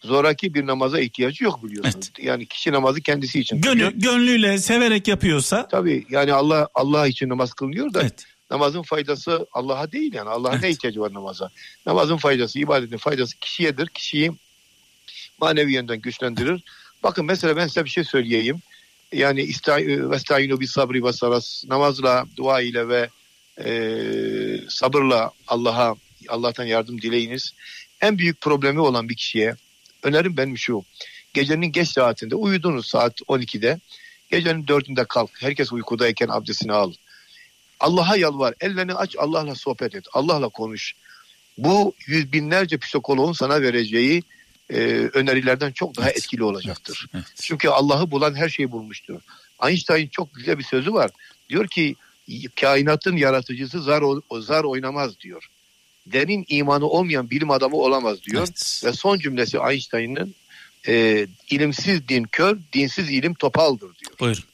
zoraki 0.00 0.54
bir 0.54 0.66
namaza 0.66 1.00
ihtiyacı 1.00 1.44
yok 1.44 1.64
biliyorsunuz. 1.64 2.10
Evet. 2.18 2.26
Yani 2.26 2.46
kişi 2.46 2.72
namazı 2.72 3.00
kendisi 3.00 3.40
için 3.40 3.60
Gönlü, 3.60 3.98
Gönlüyle 3.98 4.58
severek 4.58 5.08
yapıyorsa. 5.08 5.68
Tabii 5.68 6.06
yani 6.10 6.32
Allah 6.32 6.68
Allah 6.74 7.06
için 7.06 7.28
namaz 7.28 7.52
kılınıyor 7.52 7.94
da 7.94 8.02
evet. 8.02 8.24
namazın 8.50 8.82
faydası 8.82 9.46
Allah'a 9.52 9.92
değil 9.92 10.14
yani. 10.14 10.28
Allah'a 10.28 10.52
evet. 10.52 10.62
ne 10.62 10.70
ihtiyacı 10.70 11.00
var 11.00 11.14
namaza? 11.14 11.50
Namazın 11.86 12.16
faydası, 12.16 12.58
ibadetin 12.58 12.96
faydası 12.96 13.38
kişiyedir. 13.38 13.86
Kişiyi 13.86 14.32
manevi 15.42 15.72
yönden 15.72 16.00
güçlendirir. 16.00 16.62
Bakın 17.02 17.24
mesela 17.24 17.56
ben 17.56 17.66
size 17.66 17.84
bir 17.84 17.90
şey 17.90 18.04
söyleyeyim. 18.04 18.62
Yani 19.12 19.48
vestayinu 20.10 20.60
bir 20.60 20.66
sabri 20.66 21.04
ve 21.04 21.12
saras 21.12 21.64
namazla, 21.68 22.26
dua 22.36 22.60
ile 22.60 22.88
ve 22.88 23.08
e, 23.64 23.72
sabırla 24.68 25.30
Allah'a 25.48 25.94
Allah'tan 26.28 26.64
yardım 26.64 27.02
dileyiniz. 27.02 27.54
En 28.00 28.18
büyük 28.18 28.40
problemi 28.40 28.80
olan 28.80 29.08
bir 29.08 29.16
kişiye 29.16 29.54
önerim 30.02 30.36
benim 30.36 30.58
şu. 30.58 30.84
Gecenin 31.34 31.72
geç 31.72 31.88
saatinde 31.88 32.34
uyudunuz 32.34 32.86
saat 32.86 33.20
12'de. 33.20 33.80
Gecenin 34.30 34.64
4'ünde 34.64 35.06
kalk. 35.08 35.30
Herkes 35.40 35.72
uykudayken 35.72 36.28
abdestini 36.28 36.72
al. 36.72 36.92
Allah'a 37.80 38.16
yalvar. 38.16 38.54
Ellerini 38.60 38.94
aç 38.94 39.16
Allah'la 39.18 39.54
sohbet 39.54 39.94
et. 39.94 40.04
Allah'la 40.12 40.48
konuş. 40.48 40.92
Bu 41.58 41.94
yüz 42.06 42.32
binlerce 42.32 42.78
psikoloğun 42.78 43.32
sana 43.32 43.62
vereceği 43.62 44.22
e, 44.70 44.78
önerilerden 45.12 45.72
çok 45.72 45.96
daha 45.96 46.06
evet. 46.06 46.18
etkili 46.18 46.44
olacaktır. 46.44 47.06
Evet. 47.14 47.24
Çünkü 47.40 47.68
Allah'ı 47.68 48.10
bulan 48.10 48.34
her 48.34 48.48
şeyi 48.48 48.70
bulmuştur. 48.70 49.20
Einstein 49.66 50.08
çok 50.08 50.34
güzel 50.34 50.58
bir 50.58 50.64
sözü 50.64 50.92
var. 50.92 51.10
Diyor 51.48 51.68
ki 51.68 51.94
kainatın 52.60 53.16
yaratıcısı 53.16 53.82
zar, 53.82 54.02
zar 54.40 54.64
oynamaz 54.64 55.20
diyor. 55.20 55.48
Derin 56.06 56.44
imanı 56.48 56.86
olmayan 56.86 57.30
bilim 57.30 57.50
adamı 57.50 57.76
olamaz 57.76 58.22
diyor. 58.22 58.44
Evet. 58.48 58.82
Ve 58.84 58.92
son 58.92 59.18
cümlesi 59.18 59.58
Einstein'ın 59.70 60.34
e, 60.88 61.26
ilimsiz 61.50 62.08
din 62.08 62.24
kör, 62.24 62.58
dinsiz 62.72 63.10
ilim 63.10 63.34
topaldır 63.34 63.80
diyor. 63.80 64.18
Buyurun. 64.20 64.44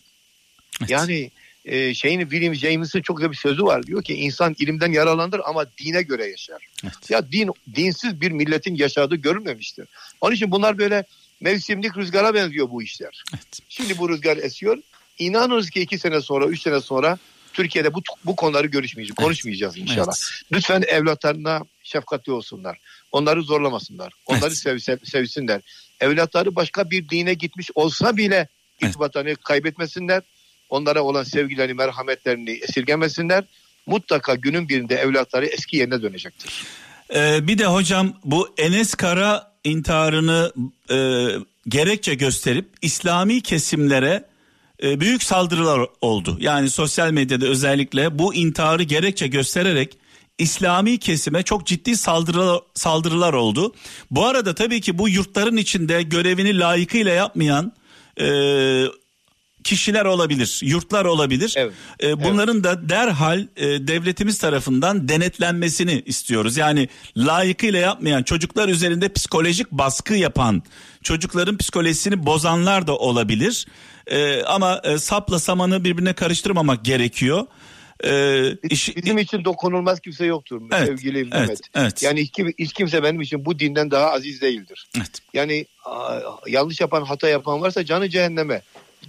Evet. 0.81 0.91
Yani 0.91 1.31
e, 1.69 1.95
şeyin 1.95 2.21
William 2.21 2.55
James'in 2.55 3.03
çok 3.03 3.17
güzel 3.17 3.31
bir 3.31 3.37
sözü 3.37 3.63
var. 3.63 3.83
Diyor 3.83 4.03
ki 4.05 4.15
insan 4.15 4.57
ilimden 4.59 4.93
yaralanır 4.93 5.41
ama 5.45 5.67
dine 5.79 6.03
göre 6.03 6.27
yaşar. 6.27 6.67
Evet. 6.85 7.11
Ya 7.11 7.33
din 7.33 7.51
dinsiz 7.75 8.21
bir 8.21 8.31
milletin 8.31 8.75
yaşadığı 8.75 9.17
görülmemiştir. 9.17 9.89
Onun 10.21 10.35
için 10.35 10.51
bunlar 10.51 10.79
böyle 10.79 11.05
mevsimlik 11.41 11.97
rüzgara 11.97 12.35
benziyor 12.35 12.71
bu 12.71 12.83
işler. 12.83 13.25
Evet. 13.35 13.61
Şimdi 13.69 13.99
bu 13.99 14.09
rüzgar 14.09 14.37
esiyor. 14.37 14.79
İnanırız 15.19 15.71
ki 15.71 15.81
iki 15.81 15.99
sene 15.99 16.21
sonra, 16.21 16.47
üç 16.47 16.63
sene 16.63 16.81
sonra 16.81 17.19
Türkiye'de 17.53 17.95
bu 17.95 18.03
bu 18.25 18.37
konuları 18.37 18.67
görüşmeyeceğiz, 18.67 19.17
evet. 19.19 19.27
konuşmayacağız 19.27 19.79
inşallah. 19.79 20.07
Evet. 20.07 20.53
Lütfen 20.53 20.85
evlatlarına 20.87 21.63
şefkatli 21.83 22.33
olsunlar. 22.33 22.79
Onları 23.13 23.43
zorlamasınlar. 23.43 24.13
Onları 24.27 24.47
evet. 24.47 24.57
sev, 24.57 24.79
sev, 24.79 24.99
sevsinler. 25.05 25.61
Evlatları 26.01 26.57
başka 26.57 26.91
bir 26.91 27.09
dine 27.09 27.35
gitmiş 27.35 27.71
olsa 27.75 28.17
bile 28.17 28.49
irtibatlarını 28.81 29.29
evet. 29.29 29.43
kaybetmesinler 29.45 30.23
onlara 30.69 31.03
olan 31.03 31.23
sevgilerini, 31.23 31.75
merhametlerini 31.75 32.51
esirgemesinler. 32.51 33.45
Mutlaka 33.87 34.35
günün 34.35 34.69
birinde 34.69 34.95
evlatları 34.95 35.47
eski 35.47 35.77
yerine 35.77 36.03
dönecektir. 36.03 36.65
Ee, 37.15 37.49
bir 37.49 37.59
de 37.59 37.67
hocam 37.67 38.13
bu 38.25 38.55
Enes 38.59 38.95
Kara 38.95 39.53
intiharını 39.65 40.53
e, 40.91 41.29
gerekçe 41.69 42.15
gösterip 42.15 42.69
İslami 42.83 43.41
kesimlere 43.41 44.25
e, 44.83 45.01
büyük 45.01 45.23
saldırılar 45.23 45.81
oldu. 46.01 46.37
Yani 46.41 46.71
sosyal 46.71 47.11
medyada 47.11 47.47
özellikle 47.47 48.19
bu 48.19 48.35
intiharı 48.35 48.83
gerekçe 48.83 49.27
göstererek 49.27 49.99
İslami 50.39 50.99
kesime 50.99 51.43
çok 51.43 51.67
ciddi 51.67 51.97
saldırılar, 51.97 52.61
saldırılar 52.75 53.33
oldu. 53.33 53.75
Bu 54.11 54.27
arada 54.27 54.55
tabii 54.55 54.81
ki 54.81 54.99
bu 54.99 55.09
yurtların 55.09 55.57
içinde 55.57 56.03
görevini 56.03 56.59
layıkıyla 56.59 57.13
yapmayan 57.13 57.73
e, 58.21 58.27
kişiler 59.69 60.05
olabilir, 60.05 60.61
yurtlar 60.63 61.05
olabilir. 61.05 61.55
Evet. 61.57 61.73
E, 62.03 62.25
bunların 62.25 62.55
evet. 62.55 62.65
da 62.65 62.89
derhal 62.89 63.47
e, 63.57 63.67
devletimiz 63.67 64.39
tarafından 64.39 65.09
denetlenmesini 65.09 66.03
istiyoruz. 66.07 66.57
Yani 66.57 66.89
layıkıyla 67.17 67.79
yapmayan, 67.79 68.23
çocuklar 68.23 68.69
üzerinde 68.69 69.13
psikolojik 69.13 69.71
baskı 69.71 70.15
yapan, 70.15 70.63
çocukların 71.03 71.57
psikolojisini 71.57 72.27
bozanlar 72.27 72.87
da 72.87 72.97
olabilir. 72.97 73.67
E, 74.07 74.43
ama 74.43 74.81
e, 74.85 74.99
sapla 74.99 75.39
samanı 75.39 75.85
birbirine 75.85 76.13
karıştırmamak 76.13 76.85
gerekiyor. 76.85 77.47
Ee, 78.05 78.53
iş, 78.71 78.97
Bizim 78.97 79.19
için 79.19 79.45
dokunulmaz 79.45 80.01
kimse 80.01 80.27
yoktur 80.27 80.63
evet, 80.73 80.87
sevgili 80.87 81.19
evet, 81.19 81.33
Mehmet. 81.33 81.61
Evet. 81.75 82.03
Yani 82.03 82.21
hiç, 82.21 82.39
hiç 82.59 82.73
kimse 82.73 83.03
benim 83.03 83.21
için 83.21 83.45
bu 83.45 83.59
dinden 83.59 83.91
daha 83.91 84.11
aziz 84.11 84.41
değildir. 84.41 84.89
Evet. 84.97 85.11
Yani 85.35 85.67
a, 85.85 86.21
yanlış 86.47 86.81
yapan 86.81 87.03
hata 87.03 87.29
yapan 87.29 87.61
varsa 87.61 87.85
canı 87.85 88.09
cehenneme 88.09 88.63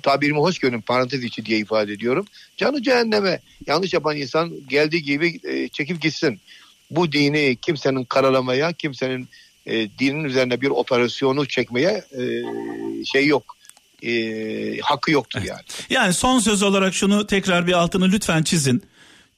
tabirimi 0.04 0.40
hoş 0.40 0.60
görün 0.60 0.82
parantez 0.82 1.24
içi 1.24 1.46
diye 1.46 1.60
ifade 1.60 1.94
ediyorum. 1.94 2.26
Canı 2.58 2.84
cehenneme 2.84 3.40
yanlış 3.68 3.94
yapan 3.94 4.18
insan 4.18 4.52
geldiği 4.70 5.04
gibi 5.04 5.40
e, 5.44 5.68
çekip 5.68 6.02
gitsin. 6.02 6.40
Bu 6.92 7.12
dini 7.12 7.58
kimsenin 7.62 8.04
karalamaya, 8.04 8.74
kimsenin 8.74 9.30
e, 9.66 9.90
dinin 10.00 10.24
üzerine 10.24 10.62
bir 10.62 10.70
operasyonu 10.70 11.46
çekmeye 11.46 12.04
e, 12.12 12.22
şey 13.06 13.28
yok. 13.28 13.56
E, 14.04 14.80
hakkı 14.80 15.12
yoktur 15.12 15.42
yani. 15.42 15.62
Yani 15.90 16.14
son 16.14 16.40
söz 16.40 16.64
olarak 16.64 16.94
şunu 16.94 17.28
tekrar 17.28 17.68
bir 17.68 17.74
altını 17.74 18.12
lütfen 18.12 18.44
çizin. 18.44 18.84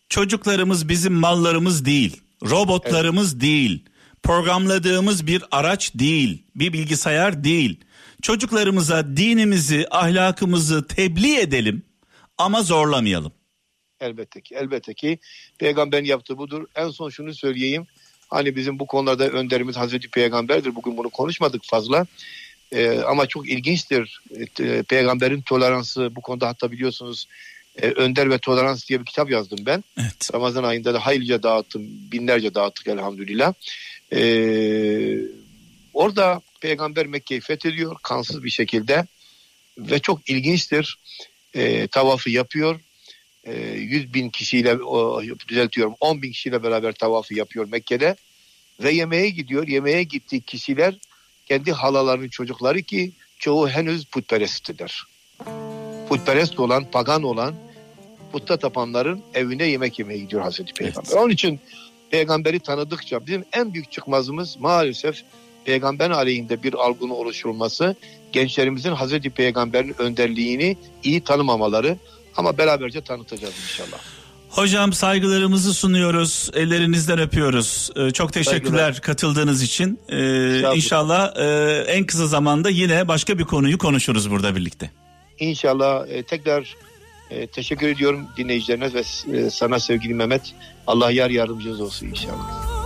Çocuklarımız 0.09 0.89
bizim 0.89 1.13
mallarımız 1.13 1.85
değil. 1.85 2.21
Robotlarımız 2.43 3.33
evet. 3.33 3.41
değil. 3.41 3.83
Programladığımız 4.23 5.27
bir 5.27 5.43
araç 5.51 5.91
değil. 5.95 6.43
Bir 6.55 6.73
bilgisayar 6.73 7.43
değil 7.43 7.77
Çocuklarımıza 8.21 9.17
dinimizi, 9.17 9.87
ahlakımızı 9.91 10.87
tebliğ 10.87 11.39
edelim 11.39 11.85
ama 12.37 12.63
zorlamayalım. 12.63 13.33
Elbette 13.99 14.41
ki, 14.41 14.55
elbette 14.55 14.93
ki 14.93 15.19
peygamberin 15.59 16.05
yaptığı 16.05 16.37
budur. 16.37 16.65
En 16.75 16.89
son 16.89 17.09
şunu 17.09 17.33
söyleyeyim. 17.33 17.87
Hani 18.29 18.55
bizim 18.55 18.79
bu 18.79 18.87
konularda 18.87 19.29
önderimiz 19.29 19.77
Hazreti 19.77 20.09
Peygamber'dir. 20.09 20.75
Bugün 20.75 20.97
bunu 20.97 21.09
konuşmadık 21.09 21.61
fazla. 21.63 22.05
Ee, 22.71 22.99
ama 22.99 23.25
çok 23.25 23.49
ilginçtir. 23.49 24.21
Ee, 24.59 24.83
peygamberin 24.83 25.41
toleransı 25.41 26.15
bu 26.15 26.21
konuda 26.21 26.47
hatta 26.47 26.71
biliyorsunuz 26.71 27.27
e, 27.81 27.87
Önder 27.87 28.29
ve 28.29 28.37
Tolerans 28.37 28.89
diye 28.89 28.99
bir 28.99 29.05
kitap 29.05 29.31
yazdım 29.31 29.59
ben. 29.65 29.83
Evet. 29.97 30.33
Ramazan 30.33 30.63
ayında 30.63 30.93
da 30.93 31.05
haylice 31.05 31.43
dağıttım. 31.43 31.81
Binlerce 32.11 32.55
dağıttık 32.55 32.87
elhamdülillah. 32.87 33.53
Ee, 34.13 35.17
orada 35.93 36.41
peygamber 36.61 37.07
Mekke'yi 37.07 37.41
fethediyor 37.41 37.95
kansız 38.03 38.43
bir 38.43 38.49
şekilde 38.49 39.05
ve 39.77 39.99
çok 39.99 40.29
ilginçtir 40.29 40.97
e, 41.53 41.87
tavafı 41.87 42.29
yapıyor. 42.29 42.79
E, 43.43 43.53
100 43.71 44.13
bin 44.13 44.29
kişiyle 44.29 44.75
o, 44.75 45.21
düzeltiyorum 45.47 45.95
10 45.99 46.21
bin 46.21 46.31
kişiyle 46.31 46.63
beraber 46.63 46.93
tavafı 46.93 47.33
yapıyor 47.33 47.67
Mekke'de 47.71 48.15
ve 48.79 48.91
yemeğe 48.91 49.29
gidiyor. 49.29 49.67
Yemeğe 49.67 50.03
gittiği 50.03 50.41
kişiler 50.41 50.97
kendi 51.45 51.71
halalarının 51.71 52.29
çocukları 52.29 52.81
ki 52.81 53.11
çoğu 53.39 53.69
henüz 53.69 54.05
putperesttiler. 54.05 55.03
Putperest 56.09 56.59
olan, 56.59 56.91
pagan 56.91 57.23
olan 57.23 57.55
putta 58.31 58.57
tapanların 58.57 59.23
evine 59.33 59.63
yemek 59.63 59.99
yemeye 59.99 60.19
gidiyor 60.19 60.41
Hazreti 60.41 60.73
Peygamber. 60.73 61.09
Evet. 61.11 61.21
Onun 61.21 61.29
için 61.29 61.59
peygamberi 62.09 62.59
tanıdıkça 62.59 63.25
bizim 63.25 63.45
en 63.53 63.73
büyük 63.73 63.91
çıkmazımız 63.91 64.57
maalesef 64.57 65.23
peygamber 65.65 66.09
aleyhinde 66.09 66.63
bir 66.63 66.73
algının 66.73 67.09
oluşturulması 67.09 67.95
gençlerimizin 68.31 68.91
Hazreti 68.91 69.29
Peygamber'in 69.29 69.95
önderliğini 69.99 70.77
iyi 71.03 71.21
tanımamaları 71.23 71.97
ama 72.37 72.57
beraberce 72.57 73.01
tanıtacağız 73.01 73.53
inşallah. 73.63 73.97
Hocam 74.49 74.93
saygılarımızı 74.93 75.73
sunuyoruz. 75.73 76.49
Ellerinizden 76.53 77.19
öpüyoruz. 77.19 77.89
Ee, 77.95 78.11
çok 78.11 78.33
teşekkürler 78.33 78.77
Saygılar. 78.77 79.01
katıldığınız 79.01 79.63
için. 79.63 79.99
Ee, 80.09 80.75
inşallah 80.75 81.35
e, 81.35 81.45
en 81.87 82.05
kısa 82.05 82.27
zamanda 82.27 82.69
yine 82.69 83.07
başka 83.07 83.39
bir 83.39 83.43
konuyu 83.43 83.77
konuşuruz 83.77 84.31
burada 84.31 84.55
birlikte. 84.55 84.91
İnşallah 85.39 86.07
e, 86.09 86.23
tekrar 86.23 86.75
e, 87.29 87.47
teşekkür 87.47 87.87
ediyorum 87.87 88.27
dinleyicilerine 88.37 88.93
ve 88.93 89.03
e, 89.37 89.49
sana 89.49 89.79
sevgili 89.79 90.13
Mehmet. 90.13 90.53
Allah 90.87 91.11
yar 91.11 91.29
yardımcınız 91.29 91.81
olsun 91.81 92.07
inşallah. 92.07 92.80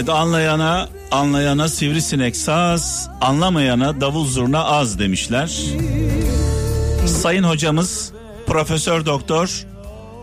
Evet 0.00 0.08
anlayana 0.08 0.88
anlayana 1.10 1.68
sivrisinek 1.68 2.36
saz, 2.36 3.08
anlamayana 3.20 4.00
davul 4.00 4.26
zurna 4.26 4.64
az 4.64 4.98
demişler. 4.98 5.60
Sayın 7.06 7.42
hocamız 7.42 8.12
Profesör 8.46 9.06
Doktor 9.06 9.66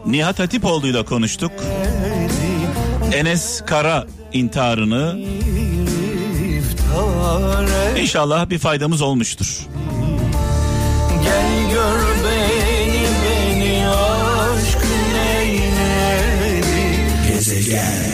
Nihat 0.06 0.40
Hatipoğlu 0.40 0.88
ile 0.88 1.06
konuştuk. 1.06 1.52
Enes 3.13 3.62
Kara 3.66 4.06
intiharını 4.34 5.20
İnşallah 7.98 8.50
bir 8.50 8.60
faydamız 8.60 9.02
olmuştur. 9.02 9.68
Gel 11.24 11.72
gör 11.72 12.00
beni 12.24 13.08
beni 13.24 13.88
aşk 13.88 14.86
neyledi. 15.13 17.02
Gezegen. 17.28 18.07